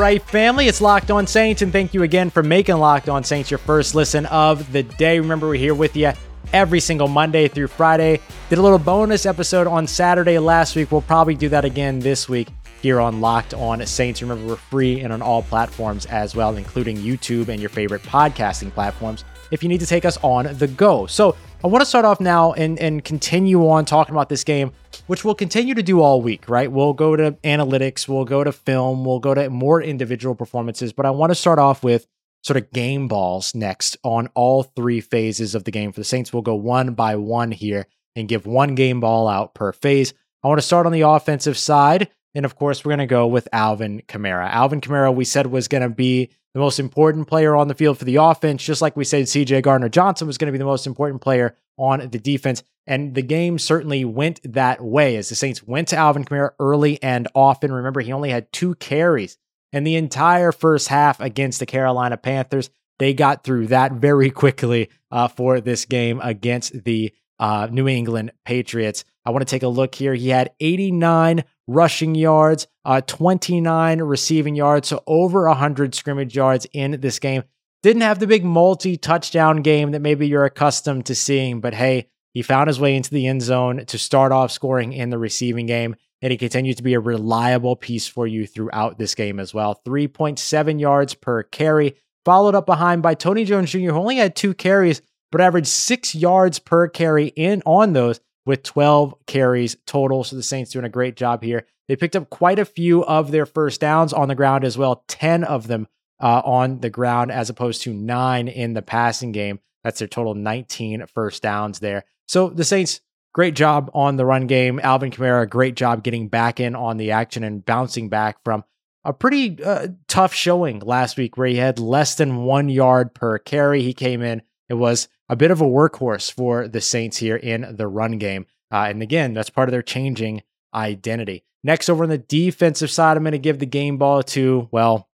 Right, 0.00 0.22
family, 0.22 0.66
it's 0.66 0.80
Locked 0.80 1.10
On 1.10 1.26
Saints, 1.26 1.60
and 1.60 1.70
thank 1.70 1.92
you 1.92 2.02
again 2.04 2.30
for 2.30 2.42
making 2.42 2.76
Locked 2.78 3.10
On 3.10 3.22
Saints 3.22 3.50
your 3.50 3.58
first 3.58 3.94
listen 3.94 4.24
of 4.26 4.72
the 4.72 4.82
day. 4.82 5.20
Remember, 5.20 5.46
we're 5.46 5.56
here 5.56 5.74
with 5.74 5.94
you 5.94 6.12
every 6.54 6.80
single 6.80 7.06
Monday 7.06 7.48
through 7.48 7.66
Friday. 7.66 8.18
Did 8.48 8.58
a 8.58 8.62
little 8.62 8.78
bonus 8.78 9.26
episode 9.26 9.66
on 9.66 9.86
Saturday 9.86 10.38
last 10.38 10.74
week. 10.74 10.90
We'll 10.90 11.02
probably 11.02 11.34
do 11.34 11.50
that 11.50 11.66
again 11.66 12.00
this 12.00 12.30
week 12.30 12.48
here 12.80 12.98
on 12.98 13.20
Locked 13.20 13.52
On 13.52 13.84
Saints. 13.86 14.22
Remember, 14.22 14.46
we're 14.46 14.56
free 14.56 15.00
and 15.00 15.12
on 15.12 15.20
all 15.20 15.42
platforms 15.42 16.06
as 16.06 16.34
well, 16.34 16.56
including 16.56 16.96
YouTube 16.96 17.48
and 17.48 17.60
your 17.60 17.68
favorite 17.68 18.02
podcasting 18.02 18.72
platforms 18.72 19.26
if 19.50 19.62
you 19.62 19.68
need 19.68 19.80
to 19.80 19.86
take 19.86 20.06
us 20.06 20.16
on 20.22 20.56
the 20.56 20.66
go. 20.66 21.04
So, 21.04 21.36
I 21.62 21.66
want 21.66 21.82
to 21.82 21.86
start 21.86 22.06
off 22.06 22.20
now 22.20 22.54
and, 22.54 22.78
and 22.78 23.04
continue 23.04 23.68
on 23.68 23.84
talking 23.84 24.14
about 24.14 24.30
this 24.30 24.44
game, 24.44 24.72
which 25.08 25.26
we'll 25.26 25.34
continue 25.34 25.74
to 25.74 25.82
do 25.82 26.00
all 26.00 26.22
week, 26.22 26.48
right? 26.48 26.72
We'll 26.72 26.94
go 26.94 27.16
to 27.16 27.32
analytics, 27.44 28.08
we'll 28.08 28.24
go 28.24 28.42
to 28.42 28.50
film, 28.50 29.04
we'll 29.04 29.18
go 29.18 29.34
to 29.34 29.50
more 29.50 29.82
individual 29.82 30.34
performances, 30.34 30.94
but 30.94 31.04
I 31.04 31.10
want 31.10 31.32
to 31.32 31.34
start 31.34 31.58
off 31.58 31.84
with 31.84 32.06
sort 32.42 32.56
of 32.56 32.70
game 32.72 33.08
balls 33.08 33.54
next 33.54 33.98
on 34.04 34.28
all 34.34 34.62
three 34.62 35.02
phases 35.02 35.54
of 35.54 35.64
the 35.64 35.70
game. 35.70 35.92
For 35.92 36.00
the 36.00 36.04
Saints, 36.04 36.32
we'll 36.32 36.40
go 36.40 36.54
one 36.54 36.94
by 36.94 37.16
one 37.16 37.52
here 37.52 37.86
and 38.16 38.26
give 38.26 38.46
one 38.46 38.74
game 38.74 39.00
ball 39.00 39.28
out 39.28 39.52
per 39.52 39.72
phase. 39.72 40.14
I 40.42 40.48
want 40.48 40.58
to 40.58 40.66
start 40.66 40.86
on 40.86 40.92
the 40.92 41.02
offensive 41.02 41.58
side. 41.58 42.08
And 42.34 42.46
of 42.46 42.54
course, 42.56 42.84
we're 42.84 42.90
going 42.90 43.00
to 43.00 43.06
go 43.06 43.26
with 43.26 43.48
Alvin 43.52 44.02
Kamara. 44.08 44.48
Alvin 44.48 44.80
Kamara, 44.80 45.14
we 45.14 45.24
said, 45.26 45.48
was 45.48 45.68
going 45.68 45.82
to 45.82 45.90
be 45.90 46.30
the 46.54 46.60
most 46.60 46.80
important 46.80 47.28
player 47.28 47.54
on 47.54 47.68
the 47.68 47.74
field 47.74 47.98
for 47.98 48.04
the 48.04 48.16
offense, 48.16 48.64
just 48.64 48.82
like 48.82 48.96
we 48.96 49.04
said 49.04 49.24
CJ 49.24 49.62
Gardner 49.62 49.88
Johnson 49.88 50.26
was 50.26 50.38
going 50.38 50.46
to 50.46 50.52
be 50.52 50.58
the 50.58 50.64
most 50.64 50.86
important 50.86 51.20
player 51.20 51.54
on 51.76 52.08
the 52.10 52.18
defense. 52.18 52.62
And 52.86 53.14
the 53.14 53.22
game 53.22 53.58
certainly 53.58 54.04
went 54.04 54.40
that 54.52 54.82
way 54.82 55.16
as 55.16 55.28
the 55.28 55.34
Saints 55.34 55.62
went 55.62 55.88
to 55.88 55.96
Alvin 55.96 56.24
Kamara 56.24 56.50
early 56.58 57.00
and 57.02 57.28
often. 57.34 57.72
Remember, 57.72 58.00
he 58.00 58.12
only 58.12 58.30
had 58.30 58.52
two 58.52 58.74
carries 58.76 59.38
in 59.72 59.84
the 59.84 59.96
entire 59.96 60.50
first 60.50 60.88
half 60.88 61.20
against 61.20 61.60
the 61.60 61.66
Carolina 61.66 62.16
Panthers. 62.16 62.70
They 62.98 63.14
got 63.14 63.44
through 63.44 63.68
that 63.68 63.92
very 63.92 64.30
quickly 64.30 64.90
uh, 65.10 65.28
for 65.28 65.60
this 65.60 65.84
game 65.84 66.20
against 66.22 66.84
the 66.84 67.12
uh, 67.38 67.68
New 67.70 67.88
England 67.88 68.32
Patriots. 68.44 69.04
I 69.24 69.30
want 69.30 69.46
to 69.46 69.50
take 69.50 69.62
a 69.62 69.68
look 69.68 69.94
here. 69.94 70.14
He 70.14 70.28
had 70.28 70.52
89 70.60 71.44
rushing 71.66 72.14
yards, 72.14 72.66
uh, 72.84 73.00
29 73.02 74.00
receiving 74.02 74.54
yards, 74.54 74.88
so 74.88 75.02
over 75.06 75.46
100 75.48 75.94
scrimmage 75.94 76.34
yards 76.34 76.66
in 76.72 77.00
this 77.00 77.18
game. 77.18 77.44
Didn't 77.82 78.02
have 78.02 78.18
the 78.18 78.26
big 78.26 78.44
multi 78.44 78.96
touchdown 78.96 79.62
game 79.62 79.92
that 79.92 80.00
maybe 80.00 80.26
you're 80.26 80.44
accustomed 80.44 81.06
to 81.06 81.14
seeing, 81.14 81.60
but 81.60 81.74
hey, 81.74 82.08
he 82.34 82.42
found 82.42 82.68
his 82.68 82.80
way 82.80 82.94
into 82.94 83.10
the 83.10 83.26
end 83.26 83.42
zone 83.42 83.84
to 83.86 83.98
start 83.98 84.32
off 84.32 84.52
scoring 84.52 84.92
in 84.92 85.10
the 85.10 85.18
receiving 85.18 85.66
game, 85.66 85.96
and 86.22 86.30
he 86.30 86.36
continued 86.36 86.76
to 86.76 86.82
be 86.82 86.94
a 86.94 87.00
reliable 87.00 87.76
piece 87.76 88.06
for 88.06 88.26
you 88.26 88.46
throughout 88.46 88.98
this 88.98 89.14
game 89.14 89.40
as 89.40 89.52
well. 89.54 89.80
3.7 89.86 90.80
yards 90.80 91.14
per 91.14 91.42
carry, 91.42 91.96
followed 92.24 92.54
up 92.54 92.66
behind 92.66 93.02
by 93.02 93.14
Tony 93.14 93.44
Jones 93.44 93.70
Jr., 93.70 93.78
who 93.78 93.90
only 93.92 94.16
had 94.16 94.36
two 94.36 94.54
carries, 94.54 95.02
but 95.32 95.40
averaged 95.40 95.68
six 95.68 96.14
yards 96.14 96.58
per 96.58 96.88
carry 96.88 97.28
in 97.28 97.62
on 97.64 97.92
those 97.92 98.20
with 98.46 98.62
12 98.62 99.14
carries 99.26 99.76
total. 99.86 100.24
So 100.24 100.36
the 100.36 100.42
Saints 100.42 100.72
doing 100.72 100.84
a 100.84 100.90
great 100.90 101.16
job 101.16 101.42
here. 101.42 101.66
They 101.88 101.96
picked 101.96 102.16
up 102.16 102.30
quite 102.30 102.58
a 102.58 102.64
few 102.64 103.04
of 103.04 103.30
their 103.30 103.46
first 103.46 103.80
downs 103.80 104.12
on 104.12 104.28
the 104.28 104.34
ground 104.34 104.64
as 104.64 104.78
well, 104.78 105.04
10 105.08 105.44
of 105.44 105.66
them 105.66 105.88
uh, 106.20 106.42
on 106.44 106.80
the 106.80 106.90
ground 106.90 107.32
as 107.32 107.50
opposed 107.50 107.82
to 107.82 107.92
nine 107.92 108.48
in 108.48 108.74
the 108.74 108.82
passing 108.82 109.32
game. 109.32 109.60
That's 109.82 109.98
their 109.98 110.08
total 110.08 110.34
19 110.34 111.06
first 111.06 111.42
downs 111.42 111.80
there. 111.80 112.04
So 112.28 112.48
the 112.48 112.64
Saints, 112.64 113.00
great 113.32 113.54
job 113.54 113.90
on 113.94 114.16
the 114.16 114.26
run 114.26 114.46
game. 114.46 114.78
Alvin 114.82 115.10
Kamara, 115.10 115.48
great 115.48 115.74
job 115.74 116.04
getting 116.04 116.28
back 116.28 116.60
in 116.60 116.76
on 116.76 116.96
the 116.96 117.10
action 117.12 117.42
and 117.42 117.64
bouncing 117.64 118.08
back 118.08 118.42
from 118.44 118.64
a 119.04 119.12
pretty 119.12 119.62
uh, 119.62 119.88
tough 120.08 120.34
showing 120.34 120.80
last 120.80 121.16
week 121.16 121.36
where 121.36 121.48
he 121.48 121.56
had 121.56 121.78
less 121.78 122.16
than 122.16 122.44
one 122.44 122.68
yard 122.68 123.14
per 123.14 123.38
carry. 123.38 123.82
He 123.82 123.94
came 123.94 124.22
in, 124.22 124.42
it 124.68 124.74
was 124.74 125.08
a 125.30 125.36
bit 125.36 125.52
of 125.52 125.60
a 125.60 125.64
workhorse 125.64 126.30
for 126.30 126.66
the 126.66 126.80
Saints 126.80 127.16
here 127.16 127.36
in 127.36 127.76
the 127.76 127.86
run 127.86 128.18
game. 128.18 128.46
Uh, 128.72 128.86
and 128.88 129.00
again, 129.00 129.32
that's 129.32 129.48
part 129.48 129.68
of 129.68 129.72
their 129.72 129.80
changing 129.80 130.42
identity. 130.74 131.44
Next, 131.62 131.88
over 131.88 132.02
on 132.02 132.10
the 132.10 132.18
defensive 132.18 132.90
side, 132.90 133.16
I'm 133.16 133.22
going 133.22 133.32
to 133.32 133.38
give 133.38 133.60
the 133.60 133.66
game 133.66 133.96
ball 133.96 134.24
to, 134.24 134.68
well, 134.72 135.08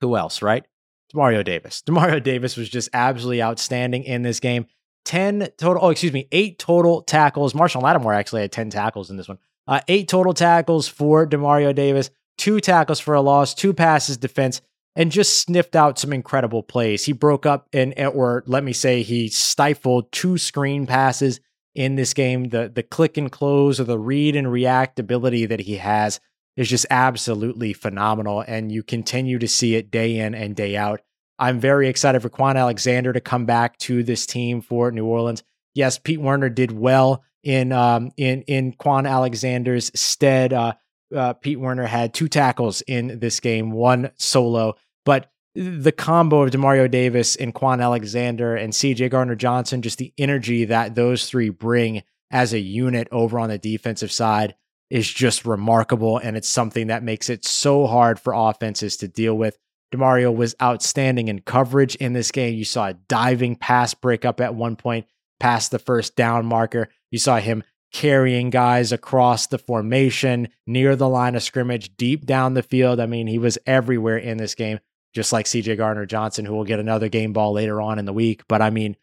who 0.00 0.16
else, 0.16 0.42
right? 0.42 0.66
Demario 1.14 1.44
Davis. 1.44 1.82
Demario 1.86 2.22
Davis 2.22 2.56
was 2.56 2.68
just 2.68 2.88
absolutely 2.92 3.40
outstanding 3.40 4.02
in 4.02 4.22
this 4.22 4.40
game. 4.40 4.66
10 5.04 5.50
total, 5.56 5.84
oh, 5.84 5.90
excuse 5.90 6.12
me, 6.12 6.26
eight 6.32 6.58
total 6.58 7.02
tackles. 7.02 7.52
Marshon 7.52 7.80
Lattimore 7.80 8.14
actually 8.14 8.42
had 8.42 8.52
10 8.52 8.70
tackles 8.70 9.08
in 9.08 9.16
this 9.16 9.28
one. 9.28 9.38
Uh, 9.68 9.80
eight 9.86 10.08
total 10.08 10.34
tackles 10.34 10.88
for 10.88 11.26
Demario 11.26 11.72
Davis, 11.72 12.10
two 12.38 12.60
tackles 12.60 12.98
for 12.98 13.14
a 13.14 13.20
loss, 13.20 13.54
two 13.54 13.72
passes 13.72 14.16
defense 14.16 14.62
and 14.96 15.12
just 15.12 15.40
sniffed 15.40 15.76
out 15.76 15.98
some 15.98 16.12
incredible 16.12 16.62
plays. 16.62 17.04
He 17.04 17.12
broke 17.12 17.46
up 17.46 17.68
and 17.72 17.94
or 17.98 18.42
let 18.46 18.64
me 18.64 18.72
say 18.72 19.02
he 19.02 19.28
stifled 19.28 20.10
two 20.12 20.38
screen 20.38 20.86
passes 20.86 21.40
in 21.74 21.94
this 21.96 22.14
game. 22.14 22.48
The 22.48 22.68
the 22.68 22.82
click 22.82 23.16
and 23.16 23.30
close 23.30 23.80
or 23.80 23.84
the 23.84 23.98
read 23.98 24.36
and 24.36 24.50
react 24.50 24.98
ability 24.98 25.46
that 25.46 25.60
he 25.60 25.76
has 25.76 26.20
is 26.56 26.68
just 26.68 26.86
absolutely 26.90 27.72
phenomenal. 27.72 28.44
And 28.46 28.72
you 28.72 28.82
continue 28.82 29.38
to 29.38 29.48
see 29.48 29.76
it 29.76 29.90
day 29.90 30.18
in 30.18 30.34
and 30.34 30.56
day 30.56 30.76
out. 30.76 31.00
I'm 31.38 31.60
very 31.60 31.88
excited 31.88 32.20
for 32.20 32.30
Kwon 32.30 32.56
Alexander 32.56 33.12
to 33.12 33.20
come 33.20 33.46
back 33.46 33.78
to 33.78 34.02
this 34.02 34.26
team 34.26 34.60
for 34.60 34.90
New 34.90 35.06
Orleans. 35.06 35.44
Yes, 35.74 35.98
Pete 35.98 36.20
Werner 36.20 36.48
did 36.48 36.72
well 36.72 37.22
in 37.44 37.70
um, 37.72 38.10
in 38.16 38.42
in 38.42 38.72
Kwon 38.72 39.08
Alexander's 39.08 39.92
stead. 39.94 40.52
Uh, 40.52 40.72
uh, 41.14 41.34
Pete 41.34 41.60
Werner 41.60 41.86
had 41.86 42.14
two 42.14 42.28
tackles 42.28 42.82
in 42.82 43.18
this 43.20 43.40
game, 43.40 43.70
one 43.70 44.10
solo, 44.16 44.74
but 45.04 45.30
the 45.54 45.92
combo 45.92 46.42
of 46.42 46.50
Demario 46.50 46.90
Davis 46.90 47.34
and 47.34 47.54
Kwon 47.54 47.82
Alexander 47.82 48.54
and 48.54 48.72
CJ 48.72 49.10
Gardner 49.10 49.34
Johnson, 49.34 49.82
just 49.82 49.98
the 49.98 50.12
energy 50.16 50.66
that 50.66 50.94
those 50.94 51.26
three 51.28 51.48
bring 51.48 52.02
as 52.30 52.52
a 52.52 52.60
unit 52.60 53.08
over 53.10 53.38
on 53.38 53.48
the 53.48 53.58
defensive 53.58 54.12
side 54.12 54.54
is 54.90 55.10
just 55.10 55.44
remarkable. 55.44 56.18
And 56.18 56.36
it's 56.36 56.48
something 56.48 56.86
that 56.88 57.02
makes 57.02 57.28
it 57.28 57.44
so 57.44 57.86
hard 57.86 58.20
for 58.20 58.34
offenses 58.34 58.98
to 58.98 59.08
deal 59.08 59.34
with. 59.34 59.58
Demario 59.92 60.34
was 60.34 60.54
outstanding 60.62 61.28
in 61.28 61.40
coverage 61.40 61.96
in 61.96 62.12
this 62.12 62.30
game. 62.30 62.54
You 62.54 62.64
saw 62.64 62.88
a 62.88 62.94
diving 62.94 63.56
pass 63.56 63.94
breakup 63.94 64.40
at 64.40 64.54
one 64.54 64.76
point 64.76 65.06
past 65.40 65.70
the 65.70 65.78
first 65.78 66.14
down 66.14 66.46
marker. 66.46 66.88
You 67.10 67.18
saw 67.18 67.38
him 67.38 67.64
carrying 67.92 68.50
guys 68.50 68.92
across 68.92 69.46
the 69.46 69.58
formation, 69.58 70.48
near 70.66 70.96
the 70.96 71.08
line 71.08 71.34
of 71.34 71.42
scrimmage, 71.42 71.96
deep 71.96 72.26
down 72.26 72.54
the 72.54 72.62
field. 72.62 73.00
I 73.00 73.06
mean, 73.06 73.26
he 73.26 73.38
was 73.38 73.58
everywhere 73.66 74.18
in 74.18 74.36
this 74.36 74.54
game, 74.54 74.78
just 75.14 75.32
like 75.32 75.46
CJ 75.46 75.76
Gardner 75.76 76.06
Johnson, 76.06 76.44
who 76.44 76.54
will 76.54 76.64
get 76.64 76.80
another 76.80 77.08
game 77.08 77.32
ball 77.32 77.52
later 77.52 77.80
on 77.80 77.98
in 77.98 78.04
the 78.04 78.12
week. 78.12 78.42
But 78.48 78.62
I 78.62 78.70
mean, 78.70 78.96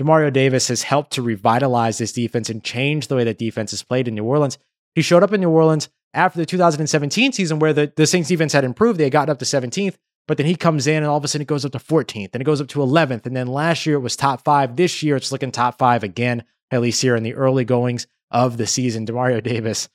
Demario 0.00 0.32
Davis 0.32 0.68
has 0.68 0.82
helped 0.82 1.12
to 1.12 1.22
revitalize 1.22 1.98
this 1.98 2.12
defense 2.12 2.50
and 2.50 2.64
change 2.64 3.06
the 3.06 3.16
way 3.16 3.24
that 3.24 3.38
defense 3.38 3.72
is 3.72 3.82
played 3.82 4.08
in 4.08 4.14
New 4.14 4.24
Orleans. 4.24 4.58
He 4.94 5.02
showed 5.02 5.22
up 5.22 5.32
in 5.32 5.40
New 5.40 5.50
Orleans 5.50 5.88
after 6.14 6.38
the 6.38 6.46
2017 6.46 7.32
season 7.32 7.58
where 7.58 7.72
the, 7.72 7.92
the 7.94 8.06
Saints 8.06 8.28
defense 8.28 8.52
had 8.52 8.64
improved. 8.64 8.98
They 8.98 9.04
had 9.04 9.12
gotten 9.12 9.30
up 9.30 9.38
to 9.38 9.44
17th, 9.44 9.96
but 10.26 10.36
then 10.36 10.46
he 10.46 10.56
comes 10.56 10.86
in 10.86 10.96
and 10.96 11.06
all 11.06 11.18
of 11.18 11.24
a 11.24 11.28
sudden 11.28 11.42
it 11.42 11.48
goes 11.48 11.64
up 11.64 11.72
to 11.72 11.78
14th 11.78 12.30
and 12.32 12.40
it 12.40 12.44
goes 12.44 12.60
up 12.60 12.68
to 12.68 12.80
11th. 12.80 13.26
And 13.26 13.36
then 13.36 13.46
last 13.46 13.86
year 13.86 13.96
it 13.96 14.00
was 14.00 14.16
top 14.16 14.44
five. 14.44 14.76
This 14.76 15.02
year 15.02 15.16
it's 15.16 15.30
looking 15.30 15.52
top 15.52 15.78
five 15.78 16.02
again, 16.02 16.44
at 16.70 16.80
least 16.80 17.00
here 17.00 17.16
in 17.16 17.22
the 17.22 17.34
early 17.34 17.64
goings 17.64 18.06
of 18.32 18.56
the 18.56 18.66
season. 18.66 19.06
Demario 19.06 19.40
Davis, 19.42 19.88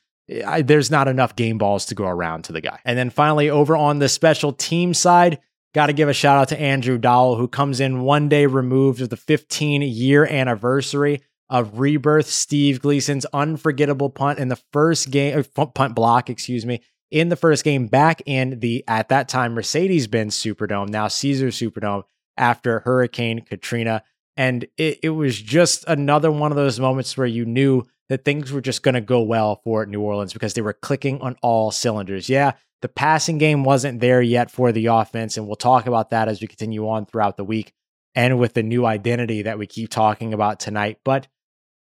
I, 0.46 0.62
there's 0.62 0.92
not 0.92 1.10
enough 1.10 1.36
game 1.36 1.58
balls 1.58 1.86
to 1.88 1.96
go 1.96 2.06
around 2.06 2.44
to 2.44 2.54
the 2.54 2.62
guy. 2.62 2.80
And 2.86 2.98
then 2.98 3.10
finally, 3.10 3.50
over 3.50 3.76
on 3.76 4.00
the 4.00 4.08
special 4.08 4.54
team 4.54 4.94
side, 4.94 5.40
got 5.74 5.88
to 5.88 5.94
give 5.94 6.08
a 6.08 6.14
shout 6.14 6.38
out 6.38 6.48
to 6.50 6.60
Andrew 6.60 6.98
Dowell, 6.98 7.36
who 7.36 7.48
comes 7.48 7.80
in 7.80 8.02
one 8.02 8.30
day 8.30 8.46
removed 8.46 9.02
of 9.02 9.10
the 9.10 9.18
15 9.18 9.82
year 9.82 10.26
anniversary 10.26 11.22
of 11.50 11.80
rebirth. 11.80 12.28
Steve 12.28 12.82
Gleason's 12.82 13.26
unforgettable 13.34 14.10
punt 14.10 14.40
in 14.40 14.50
the 14.50 14.62
first 14.72 15.12
game, 15.12 15.44
uh, 15.58 15.66
punt 15.66 15.96
block, 15.96 16.30
excuse 16.30 16.66
me, 16.66 16.82
in 17.10 17.30
the 17.30 17.36
first 17.36 17.64
game 17.64 17.88
back 17.88 18.22
in 18.26 18.60
the, 18.60 18.84
at 18.88 19.10
that 19.10 19.30
time, 19.30 19.54
Mercedes 19.54 20.08
Benz 20.08 20.36
Superdome, 20.36 20.90
now 20.90 21.08
Caesar 21.08 21.48
Superdome, 21.48 22.04
after 22.36 22.82
Hurricane 22.82 23.42
Katrina. 23.42 24.04
And 24.36 24.68
it, 24.78 25.00
it 25.04 25.10
was 25.10 25.42
just 25.42 25.86
another 25.88 26.32
one 26.32 26.52
of 26.52 26.58
those 26.58 26.80
moments 26.80 27.18
where 27.18 27.26
you 27.26 27.46
knew 27.46 27.84
that 28.10 28.26
things 28.26 28.52
were 28.52 28.62
just 28.62 28.84
going 28.84 28.96
to 28.96 29.02
go 29.02 29.22
well 29.22 29.62
for 29.64 29.86
New 29.86 30.02
Orleans 30.02 30.34
because 30.34 30.54
they 30.54 30.62
were 30.62 30.74
clicking 30.74 31.22
on 31.22 31.36
all 31.42 31.72
cylinders. 31.72 32.30
Yeah, 32.30 32.54
the 32.82 32.88
passing 32.88 33.38
game 33.38 33.64
wasn't 33.64 34.00
there 34.00 34.22
yet 34.22 34.52
for 34.52 34.72
the 34.72 34.88
offense, 34.88 35.38
and 35.38 35.48
we'll 35.48 35.56
talk 35.56 35.88
about 35.88 36.12
that 36.12 36.28
as 36.28 36.42
we 36.42 36.48
continue 36.48 36.88
on 36.88 37.06
throughout 37.06 37.38
the 37.38 37.44
week 37.44 37.74
and 38.16 38.40
with 38.40 38.54
the 38.54 38.64
new 38.64 38.86
identity 38.86 39.44
that 39.44 39.60
we 39.60 39.68
keep 39.68 39.90
talking 39.90 40.34
about 40.34 40.60
tonight. 40.60 41.00
But 41.04 41.28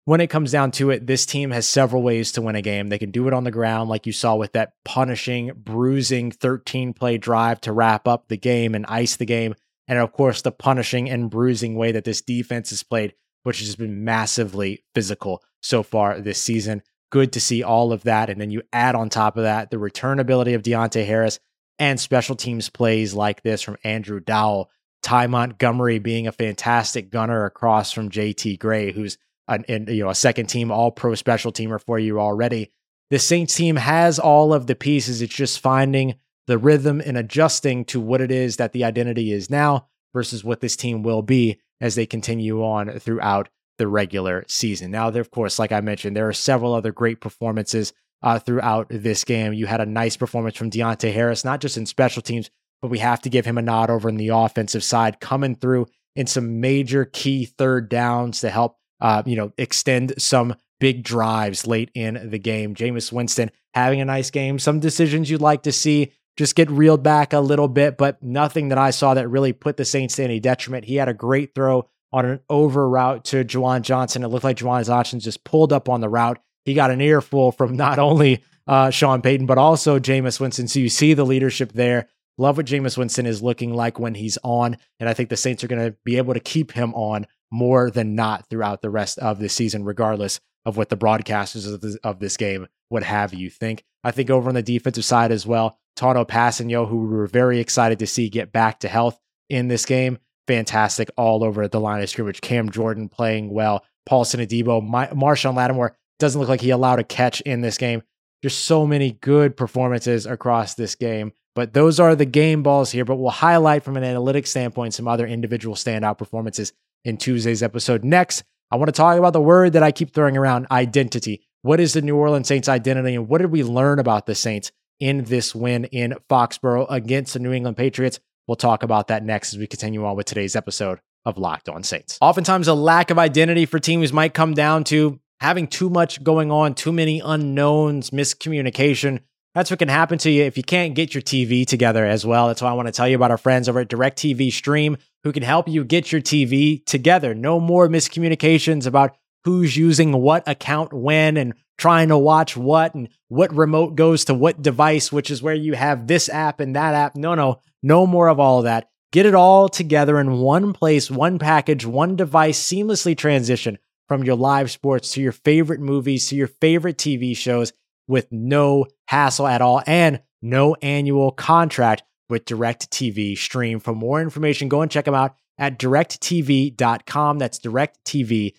when 0.05 0.21
it 0.21 0.29
comes 0.29 0.51
down 0.51 0.71
to 0.71 0.89
it, 0.89 1.05
this 1.05 1.25
team 1.25 1.51
has 1.51 1.67
several 1.67 2.01
ways 2.01 2.31
to 2.33 2.41
win 2.41 2.55
a 2.55 2.61
game. 2.61 2.87
They 2.87 2.97
can 2.97 3.11
do 3.11 3.27
it 3.27 3.33
on 3.33 3.43
the 3.43 3.51
ground, 3.51 3.89
like 3.89 4.05
you 4.05 4.13
saw 4.13 4.35
with 4.35 4.53
that 4.53 4.73
punishing, 4.83 5.51
bruising 5.55 6.31
13 6.31 6.93
play 6.93 7.17
drive 7.17 7.61
to 7.61 7.73
wrap 7.73 8.07
up 8.07 8.27
the 8.27 8.37
game 8.37 8.75
and 8.75 8.85
ice 8.87 9.15
the 9.15 9.25
game. 9.25 9.55
And 9.87 9.99
of 9.99 10.11
course, 10.11 10.41
the 10.41 10.51
punishing 10.51 11.09
and 11.09 11.29
bruising 11.29 11.75
way 11.75 11.91
that 11.91 12.03
this 12.03 12.21
defense 12.21 12.71
is 12.71 12.83
played 12.83 13.13
which 13.43 13.59
has 13.59 13.75
been 13.75 14.03
massively 14.03 14.83
physical 14.93 15.41
so 15.61 15.83
far 15.83 16.19
this 16.19 16.41
season. 16.41 16.81
Good 17.11 17.33
to 17.33 17.39
see 17.39 17.63
all 17.63 17.91
of 17.91 18.03
that. 18.03 18.29
And 18.29 18.39
then 18.39 18.51
you 18.51 18.61
add 18.71 18.95
on 18.95 19.09
top 19.09 19.37
of 19.37 19.43
that 19.43 19.71
the 19.71 19.79
return 19.79 20.19
ability 20.19 20.53
of 20.53 20.61
Deonte 20.61 21.05
Harris 21.05 21.39
and 21.79 21.99
special 21.99 22.35
teams 22.35 22.69
plays 22.69 23.13
like 23.13 23.41
this 23.41 23.61
from 23.61 23.77
Andrew 23.83 24.19
Dowell. 24.19 24.69
Ty 25.01 25.27
Montgomery 25.27 25.99
being 25.99 26.27
a 26.27 26.31
fantastic 26.31 27.09
gunner 27.09 27.45
across 27.45 27.91
from 27.91 28.09
JT 28.09 28.59
Gray, 28.59 28.91
who's 28.91 29.17
an, 29.47 29.65
you 29.87 30.03
know 30.03 30.09
a 30.09 30.15
second 30.15 30.47
team 30.47 30.71
all 30.71 30.91
pro 30.91 31.15
special 31.15 31.51
teamer 31.51 31.81
for 31.81 31.97
you 31.97 32.19
already. 32.19 32.71
The 33.09 33.17
Saints 33.17 33.55
team 33.55 33.77
has 33.77 34.19
all 34.19 34.53
of 34.53 34.67
the 34.67 34.75
pieces. 34.75 35.21
It's 35.21 35.33
just 35.33 35.61
finding 35.61 36.15
the 36.47 36.57
rhythm 36.57 37.01
and 37.03 37.17
adjusting 37.17 37.85
to 37.85 37.99
what 37.99 38.21
it 38.21 38.29
is 38.29 38.57
that 38.57 38.73
the 38.73 38.83
identity 38.83 39.31
is 39.31 39.49
now 39.49 39.87
versus 40.13 40.43
what 40.43 40.59
this 40.59 40.75
team 40.75 41.01
will 41.01 41.21
be 41.21 41.59
as 41.81 41.95
they 41.95 42.05
continue 42.05 42.63
on 42.63 42.99
throughout 42.99 43.49
the 43.79 43.87
regular 43.87 44.45
season. 44.47 44.91
Now, 44.91 45.07
of 45.07 45.31
course, 45.31 45.57
like 45.57 45.71
I 45.71 45.81
mentioned, 45.81 46.15
there 46.15 46.27
are 46.27 46.33
several 46.33 46.75
other 46.75 46.91
great 46.91 47.19
performances 47.19 47.91
uh, 48.21 48.37
throughout 48.37 48.87
this 48.91 49.23
game. 49.23 49.53
You 49.53 49.65
had 49.65 49.81
a 49.81 49.85
nice 49.85 50.15
performance 50.15 50.55
from 50.55 50.69
Deonte 50.69 51.11
Harris, 51.11 51.43
not 51.43 51.61
just 51.61 51.77
in 51.77 51.87
special 51.87 52.21
teams, 52.21 52.51
but 52.81 52.89
we 52.89 52.99
have 52.99 53.21
to 53.21 53.29
give 53.29 53.45
him 53.45 53.57
a 53.57 53.63
nod 53.63 53.89
over 53.89 54.07
in 54.07 54.17
the 54.17 54.29
offensive 54.29 54.83
side, 54.83 55.19
coming 55.19 55.55
through 55.55 55.87
in 56.15 56.27
some 56.27 56.59
major 56.59 57.05
key 57.05 57.45
third 57.45 57.89
downs 57.89 58.41
to 58.41 58.49
help, 58.49 58.77
uh, 59.01 59.23
you 59.25 59.35
know, 59.35 59.51
extend 59.57 60.13
some 60.21 60.55
big 60.79 61.03
drives 61.03 61.65
late 61.65 61.91
in 61.93 62.29
the 62.29 62.39
game. 62.39 62.75
Jameis 62.75 63.11
Winston 63.11 63.51
having 63.73 64.01
a 64.01 64.05
nice 64.05 64.29
game. 64.29 64.59
Some 64.59 64.79
decisions 64.79 65.29
you'd 65.29 65.41
like 65.41 65.63
to 65.63 65.71
see 65.71 66.11
just 66.37 66.55
get 66.55 66.71
reeled 66.71 67.03
back 67.03 67.33
a 67.33 67.39
little 67.39 67.67
bit, 67.67 67.97
but 67.97 68.23
nothing 68.23 68.69
that 68.69 68.77
I 68.77 68.91
saw 68.91 69.13
that 69.13 69.27
really 69.27 69.51
put 69.51 69.75
the 69.75 69.83
Saints 69.83 70.15
to 70.15 70.23
any 70.23 70.39
detriment. 70.39 70.85
He 70.85 70.95
had 70.95 71.09
a 71.09 71.13
great 71.13 71.53
throw 71.53 71.89
on 72.11 72.25
an 72.25 72.39
over 72.49 72.87
route 72.87 73.25
to 73.25 73.43
Juwan 73.43 73.81
Johnson. 73.81 74.23
It 74.23 74.27
looked 74.27 74.43
like 74.43 74.57
Juwan 74.57 74.85
Johnson 74.85 75.19
just 75.19 75.43
pulled 75.43 75.73
up 75.73 75.89
on 75.89 76.01
the 76.01 76.09
route. 76.09 76.39
He 76.65 76.73
got 76.73 76.91
an 76.91 77.01
earful 77.01 77.51
from 77.51 77.75
not 77.75 77.99
only 77.99 78.43
uh, 78.67 78.89
Sean 78.89 79.21
Payton, 79.21 79.45
but 79.45 79.57
also 79.57 79.99
Jameis 79.99 80.39
Winston. 80.39 80.67
So 80.67 80.79
you 80.79 80.89
see 80.89 81.13
the 81.13 81.25
leadership 81.25 81.73
there. 81.73 82.07
Love 82.37 82.57
what 82.57 82.65
Jameis 82.65 82.97
Winston 82.97 83.25
is 83.25 83.41
looking 83.41 83.73
like 83.73 83.99
when 83.99 84.15
he's 84.15 84.37
on. 84.43 84.77
And 84.99 85.09
I 85.09 85.13
think 85.13 85.29
the 85.29 85.37
Saints 85.37 85.63
are 85.63 85.67
going 85.67 85.83
to 85.83 85.97
be 86.05 86.17
able 86.17 86.33
to 86.33 86.39
keep 86.39 86.71
him 86.71 86.93
on 86.93 87.27
more 87.51 87.89
than 87.89 88.15
not 88.15 88.49
throughout 88.49 88.81
the 88.81 88.89
rest 88.89 89.19
of 89.19 89.39
the 89.39 89.49
season, 89.49 89.83
regardless 89.83 90.39
of 90.65 90.77
what 90.77 90.89
the 90.89 90.97
broadcasters 90.97 91.71
of 91.71 91.81
this, 91.81 91.95
of 91.97 92.19
this 92.19 92.37
game 92.37 92.67
would 92.89 93.03
have 93.03 93.33
you 93.33 93.49
think. 93.49 93.83
I 94.03 94.11
think 94.11 94.29
over 94.29 94.49
on 94.49 94.55
the 94.55 94.61
defensive 94.61 95.05
side 95.05 95.31
as 95.31 95.45
well, 95.45 95.77
Tanoh 95.97 96.27
Kpassagnon, 96.27 96.87
who 96.87 96.97
we 96.97 97.17
were 97.17 97.27
very 97.27 97.59
excited 97.59 97.99
to 97.99 98.07
see 98.07 98.29
get 98.29 98.51
back 98.51 98.79
to 98.81 98.87
health 98.87 99.19
in 99.49 99.67
this 99.67 99.85
game. 99.85 100.19
Fantastic 100.49 101.11
all 101.15 101.43
over 101.43 101.67
the 101.67 101.79
line 101.79 102.01
of 102.01 102.09
scrimmage. 102.09 102.41
Cam 102.41 102.71
Jordan 102.71 103.07
playing 103.07 103.51
well. 103.51 103.85
Paulson 104.07 104.39
Adebo, 104.39 104.83
My- 104.83 105.05
Marshon 105.09 105.55
Lattimore 105.55 105.95
doesn't 106.17 106.41
look 106.41 106.49
like 106.49 106.61
he 106.61 106.71
allowed 106.71 106.97
a 106.97 107.03
catch 107.03 107.39
in 107.41 107.61
this 107.61 107.77
game. 107.77 108.01
There's 108.41 108.57
so 108.57 108.87
many 108.87 109.11
good 109.11 109.55
performances 109.55 110.25
across 110.25 110.73
this 110.73 110.95
game, 110.95 111.33
but 111.53 111.73
those 111.73 111.99
are 111.99 112.15
the 112.15 112.25
game 112.25 112.63
balls 112.63 112.89
here. 112.89 113.05
But 113.05 113.17
we'll 113.17 113.29
highlight 113.29 113.83
from 113.83 113.95
an 113.95 114.01
analytics 114.01 114.47
standpoint 114.47 114.95
some 114.95 115.07
other 115.07 115.27
individual 115.27 115.75
standout 115.75 116.17
performances 116.17 116.73
in 117.05 117.17
Tuesday's 117.17 117.61
episode. 117.61 118.03
Next, 118.03 118.43
I 118.71 118.77
want 118.77 118.87
to 118.87 118.91
talk 118.91 119.19
about 119.19 119.33
the 119.33 119.41
word 119.41 119.73
that 119.73 119.83
I 119.83 119.91
keep 119.91 120.15
throwing 120.15 120.35
around 120.35 120.65
identity. 120.71 121.45
What 121.61 121.79
is 121.79 121.93
the 121.93 122.01
New 122.01 122.15
Orleans 122.15 122.47
Saints 122.47 122.67
identity, 122.67 123.13
and 123.13 123.27
what 123.27 123.37
did 123.37 123.51
we 123.51 123.61
learn 123.61 123.99
about 123.99 124.25
the 124.25 124.33
Saints 124.33 124.71
in 124.99 125.23
this 125.25 125.55
win 125.55 125.85
in 125.85 126.15
Foxborough 126.29 126.87
against 126.89 127.33
the 127.33 127.39
New 127.39 127.53
England 127.53 127.77
Patriots. 127.77 128.19
We'll 128.49 128.55
talk 128.55 128.81
about 128.81 129.09
that 129.09 129.23
next 129.23 129.53
as 129.53 129.59
we 129.59 129.67
continue 129.67 130.03
on 130.03 130.15
with 130.15 130.25
today's 130.25 130.55
episode 130.55 131.01
of 131.23 131.37
Locked 131.37 131.69
On 131.69 131.83
Saints. 131.83 132.17
Oftentimes, 132.19 132.67
a 132.67 132.73
lack 132.73 133.11
of 133.11 133.19
identity 133.19 133.67
for 133.67 133.77
teams 133.77 134.11
might 134.11 134.33
come 134.33 134.55
down 134.55 134.85
to 134.85 135.19
having 135.39 135.67
too 135.67 135.87
much 135.87 136.23
going 136.23 136.51
on, 136.51 136.73
too 136.73 136.91
many 136.91 137.21
unknowns, 137.23 138.09
miscommunication. 138.09 139.19
That's 139.53 139.69
what 139.69 139.77
can 139.77 139.87
happen 139.87 140.17
to 140.17 140.31
you 140.31 140.45
if 140.45 140.57
you 140.57 140.63
can't 140.63 140.95
get 140.95 141.13
your 141.13 141.21
TV 141.21 141.63
together 141.63 142.07
as 142.07 142.25
well. 142.25 142.47
That's 142.47 142.63
why 142.63 142.71
I 142.71 142.73
want 142.73 142.87
to 142.87 142.91
tell 142.91 143.07
you 143.07 143.15
about 143.15 143.29
our 143.29 143.37
friends 143.37 143.69
over 143.69 143.81
at 143.81 143.87
DirecTV 143.87 144.51
Stream 144.51 144.97
who 145.23 145.31
can 145.31 145.43
help 145.43 145.67
you 145.67 145.83
get 145.83 146.11
your 146.11 146.19
TV 146.19 146.83
together. 146.85 147.35
No 147.35 147.59
more 147.59 147.87
miscommunications 147.87 148.87
about 148.87 149.15
who's 149.43 149.77
using 149.77 150.11
what 150.11 150.41
account 150.47 150.91
when 150.91 151.37
and 151.37 151.53
trying 151.79 152.09
to 152.09 152.17
watch 152.17 152.55
what 152.55 152.93
and 152.93 153.09
what 153.27 153.53
remote 153.55 153.95
goes 153.95 154.25
to 154.25 154.33
what 154.33 154.61
device, 154.61 155.11
which 155.11 155.31
is 155.31 155.41
where 155.41 155.55
you 155.55 155.73
have 155.73 156.07
this 156.07 156.29
app 156.29 156.59
and 156.59 156.75
that 156.75 156.93
app. 156.93 157.15
No, 157.15 157.33
no, 157.33 157.61
no 157.81 158.05
more 158.05 158.27
of 158.27 158.39
all 158.39 158.59
of 158.59 158.65
that. 158.65 158.89
Get 159.11 159.25
it 159.25 159.33
all 159.33 159.69
together 159.69 160.19
in 160.19 160.39
one 160.39 160.73
place, 160.73 161.09
one 161.09 161.39
package, 161.39 161.85
one 161.85 162.15
device, 162.15 162.61
seamlessly 162.61 163.17
transition 163.17 163.79
from 164.07 164.23
your 164.23 164.35
live 164.35 164.69
sports 164.69 165.13
to 165.13 165.21
your 165.21 165.31
favorite 165.31 165.79
movies 165.79 166.27
to 166.27 166.35
your 166.35 166.47
favorite 166.47 166.97
TV 166.97 167.35
shows 167.35 167.73
with 168.07 168.27
no 168.31 168.85
hassle 169.07 169.47
at 169.47 169.61
all 169.61 169.81
and 169.87 170.21
no 170.41 170.75
annual 170.81 171.31
contract 171.31 172.03
with 172.29 172.45
DirecTV 172.45 173.37
Stream. 173.37 173.79
For 173.79 173.95
more 173.95 174.21
information, 174.21 174.69
go 174.69 174.81
and 174.81 174.91
check 174.91 175.05
them 175.05 175.15
out 175.15 175.35
at 175.57 175.79
directv.com. 175.79 177.39
That's 177.39 177.59
directv.com 177.59 178.51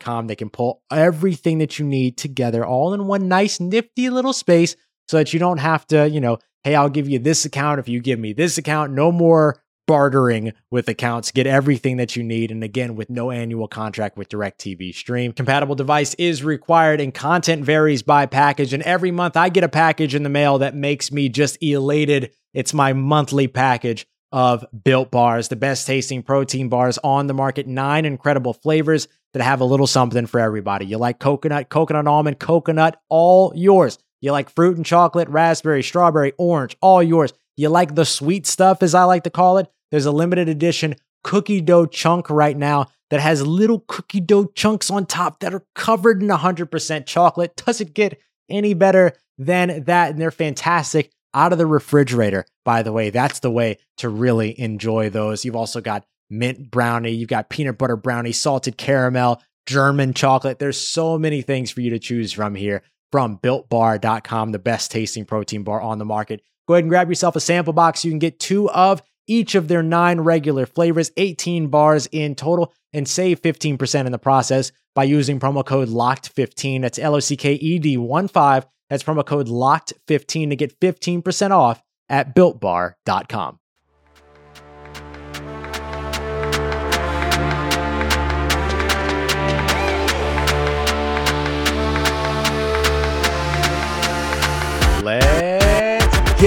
com. 0.00 0.26
They 0.26 0.36
can 0.36 0.50
pull 0.50 0.82
everything 0.90 1.58
that 1.58 1.78
you 1.78 1.84
need 1.84 2.16
together 2.16 2.64
all 2.64 2.94
in 2.94 3.06
one 3.06 3.28
nice, 3.28 3.60
nifty 3.60 4.10
little 4.10 4.32
space 4.32 4.76
so 5.08 5.16
that 5.16 5.32
you 5.32 5.38
don't 5.38 5.58
have 5.58 5.86
to, 5.88 6.08
you 6.08 6.20
know, 6.20 6.38
hey, 6.64 6.74
I'll 6.74 6.88
give 6.88 7.08
you 7.08 7.18
this 7.18 7.44
account 7.44 7.80
if 7.80 7.88
you 7.88 8.00
give 8.00 8.18
me 8.18 8.32
this 8.32 8.58
account. 8.58 8.92
No 8.92 9.10
more 9.10 9.62
bartering 9.86 10.52
with 10.70 10.88
accounts. 10.88 11.32
Get 11.32 11.46
everything 11.46 11.96
that 11.96 12.14
you 12.14 12.22
need. 12.22 12.50
And 12.50 12.62
again, 12.62 12.94
with 12.94 13.10
no 13.10 13.30
annual 13.30 13.66
contract 13.66 14.16
with 14.16 14.28
DirecTV 14.28 14.94
Stream. 14.94 15.32
Compatible 15.32 15.74
device 15.74 16.14
is 16.14 16.44
required 16.44 17.00
and 17.00 17.12
content 17.12 17.64
varies 17.64 18.02
by 18.02 18.26
package. 18.26 18.72
And 18.72 18.82
every 18.84 19.10
month 19.10 19.36
I 19.36 19.48
get 19.48 19.64
a 19.64 19.68
package 19.68 20.14
in 20.14 20.22
the 20.22 20.28
mail 20.28 20.58
that 20.58 20.76
makes 20.76 21.10
me 21.10 21.28
just 21.28 21.60
elated. 21.62 22.32
It's 22.54 22.72
my 22.72 22.92
monthly 22.92 23.48
package 23.48 24.06
of 24.30 24.64
Built 24.84 25.10
Bars, 25.10 25.48
the 25.48 25.56
best 25.56 25.86
tasting 25.86 26.22
protein 26.22 26.68
bars 26.68 26.98
on 27.04 27.26
the 27.26 27.34
market. 27.34 27.66
Nine 27.66 28.04
incredible 28.04 28.54
flavors 28.54 29.08
that 29.32 29.42
have 29.42 29.60
a 29.60 29.64
little 29.64 29.86
something 29.86 30.26
for 30.26 30.40
everybody. 30.40 30.86
You 30.86 30.98
like 30.98 31.18
coconut, 31.18 31.68
coconut 31.68 32.06
almond, 32.06 32.38
coconut, 32.38 33.00
all 33.08 33.52
yours. 33.54 33.98
You 34.20 34.32
like 34.32 34.50
fruit 34.50 34.76
and 34.76 34.86
chocolate, 34.86 35.28
raspberry, 35.28 35.82
strawberry, 35.82 36.32
orange, 36.38 36.76
all 36.80 37.02
yours. 37.02 37.32
You 37.56 37.68
like 37.68 37.94
the 37.94 38.04
sweet 38.04 38.46
stuff, 38.46 38.82
as 38.82 38.94
I 38.94 39.04
like 39.04 39.24
to 39.24 39.30
call 39.30 39.58
it. 39.58 39.70
There's 39.90 40.06
a 40.06 40.12
limited 40.12 40.48
edition 40.48 40.96
cookie 41.24 41.60
dough 41.60 41.86
chunk 41.86 42.30
right 42.30 42.56
now 42.56 42.88
that 43.10 43.20
has 43.20 43.46
little 43.46 43.84
cookie 43.86 44.20
dough 44.20 44.46
chunks 44.54 44.90
on 44.90 45.06
top 45.06 45.40
that 45.40 45.54
are 45.54 45.64
covered 45.74 46.22
in 46.22 46.28
100% 46.28 47.06
chocolate. 47.06 47.54
Does 47.56 47.80
it 47.80 47.94
get 47.94 48.18
any 48.48 48.74
better 48.74 49.12
than 49.38 49.84
that? 49.84 50.10
And 50.10 50.20
they're 50.20 50.30
fantastic 50.30 51.12
out 51.34 51.52
of 51.52 51.58
the 51.58 51.66
refrigerator, 51.66 52.44
by 52.64 52.82
the 52.82 52.92
way. 52.92 53.10
That's 53.10 53.40
the 53.40 53.50
way 53.50 53.78
to 53.98 54.08
really 54.08 54.58
enjoy 54.58 55.10
those. 55.10 55.44
You've 55.44 55.56
also 55.56 55.80
got 55.80 56.04
mint 56.32 56.70
brownie, 56.70 57.10
you've 57.10 57.28
got 57.28 57.50
peanut 57.50 57.78
butter 57.78 57.96
brownie, 57.96 58.32
salted 58.32 58.76
caramel, 58.76 59.40
German 59.66 60.14
chocolate. 60.14 60.58
There's 60.58 60.80
so 60.80 61.18
many 61.18 61.42
things 61.42 61.70
for 61.70 61.80
you 61.80 61.90
to 61.90 61.98
choose 61.98 62.32
from 62.32 62.54
here 62.54 62.82
from 63.12 63.38
builtbar.com, 63.38 64.52
the 64.52 64.58
best 64.58 64.90
tasting 64.90 65.24
protein 65.24 65.62
bar 65.62 65.80
on 65.80 65.98
the 65.98 66.04
market. 66.04 66.40
Go 66.66 66.74
ahead 66.74 66.84
and 66.84 66.90
grab 66.90 67.08
yourself 67.08 67.36
a 67.36 67.40
sample 67.40 67.74
box. 67.74 68.04
You 68.04 68.10
can 68.10 68.18
get 68.18 68.40
two 68.40 68.70
of 68.70 69.02
each 69.26 69.54
of 69.54 69.68
their 69.68 69.82
nine 69.82 70.20
regular 70.20 70.66
flavors, 70.66 71.12
18 71.16 71.68
bars 71.68 72.08
in 72.10 72.34
total, 72.34 72.72
and 72.92 73.06
save 73.06 73.42
15% 73.42 74.06
in 74.06 74.12
the 74.12 74.18
process 74.18 74.72
by 74.94 75.04
using 75.04 75.38
promo 75.38 75.64
code 75.64 75.88
LOCKED15. 75.88 76.80
That's 76.80 76.98
L 76.98 77.14
O 77.14 77.20
C 77.20 77.36
K 77.36 77.52
E 77.54 77.78
D 77.78 77.96
1 77.96 78.28
5 78.28 78.66
that's 78.92 79.02
promo 79.02 79.24
code 79.24 79.48
LOCKED15 79.48 80.50
to 80.50 80.56
get 80.56 80.78
15% 80.78 81.50
off 81.50 81.82
at 82.10 82.36
builtbar.com. 82.36 83.58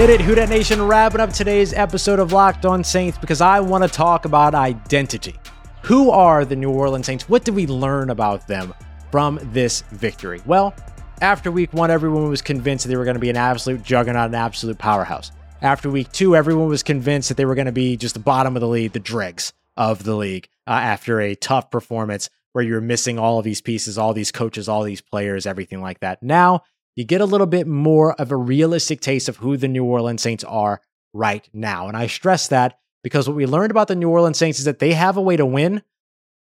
Let's 0.06 0.22
it, 0.22 0.24
Who 0.24 0.36
Dat 0.36 0.50
Nation. 0.50 0.84
Wrapping 0.84 1.20
up 1.20 1.34
today's 1.34 1.74
episode 1.74 2.20
of 2.20 2.32
Locked 2.32 2.64
On 2.64 2.84
Saints 2.84 3.18
because 3.18 3.42
I 3.42 3.60
want 3.60 3.84
to 3.84 3.90
talk 3.90 4.26
about 4.26 4.54
identity. 4.54 5.34
Who 5.82 6.12
are 6.12 6.46
the 6.46 6.56
New 6.56 6.70
Orleans 6.70 7.08
Saints? 7.08 7.28
What 7.28 7.44
did 7.44 7.56
we 7.56 7.66
learn 7.66 8.12
about 8.12 8.48
them 8.48 8.72
from 9.10 9.40
this 9.46 9.82
victory? 9.94 10.44
Well, 10.46 10.76
after 11.22 11.50
week 11.50 11.74
one, 11.74 11.90
everyone 11.90 12.30
was 12.30 12.44
convinced 12.44 12.86
that 12.86 12.90
they 12.90 12.98
were 12.98 13.04
going 13.04 13.16
to 13.16 13.20
be 13.20 13.32
an 13.32 13.36
absolute 13.36 13.82
juggernaut, 13.82 14.28
an 14.28 14.36
absolute 14.36 14.78
powerhouse. 14.78 15.32
After 15.64 15.90
week 15.90 16.12
two, 16.12 16.36
everyone 16.36 16.68
was 16.68 16.84
convinced 16.84 17.30
that 17.30 17.38
they 17.38 17.46
were 17.46 17.56
going 17.56 17.66
to 17.66 17.72
be 17.72 17.98
just 17.98 18.14
the 18.14 18.20
bottom 18.20 18.56
of 18.56 18.62
the 18.62 18.68
league, 18.68 18.92
the 18.92 19.00
dregs 19.00 19.54
of 19.76 20.04
the 20.04 20.14
league 20.14 20.48
uh, 20.68 20.70
after 20.70 21.20
a 21.20 21.34
tough 21.34 21.72
performance 21.72 22.30
where 22.52 22.64
you're 22.64 22.80
missing 22.80 23.18
all 23.18 23.40
of 23.40 23.44
these 23.44 23.60
pieces, 23.60 23.98
all 23.98 24.14
these 24.14 24.32
coaches, 24.32 24.70
all 24.70 24.84
these 24.84 25.02
players, 25.02 25.48
everything 25.48 25.82
like 25.82 26.02
that. 26.02 26.22
Now 26.22 26.62
you 26.96 27.04
get 27.04 27.22
a 27.22 27.26
little 27.26 27.48
bit 27.48 27.68
more 27.68 28.14
of 28.14 28.32
a 28.32 28.38
realistic 28.38 29.02
taste 29.02 29.30
of 29.30 29.38
who 29.38 29.58
the 29.58 29.68
New 29.68 29.84
Orleans 29.84 30.22
Saints 30.22 30.44
are 30.44 30.82
right 31.14 31.48
now. 31.54 31.88
And 31.88 31.98
I 31.98 32.08
stress 32.08 32.48
that 32.50 32.80
because 33.04 33.28
what 33.28 33.36
we 33.36 33.46
learned 33.46 33.72
about 33.72 33.88
the 33.88 33.96
New 33.96 34.10
Orleans 34.10 34.38
Saints 34.38 34.60
is 34.60 34.66
that 34.66 34.80
they 34.80 34.94
have 34.94 35.18
a 35.18 35.22
way 35.22 35.38
to 35.38 35.46
win 35.46 35.82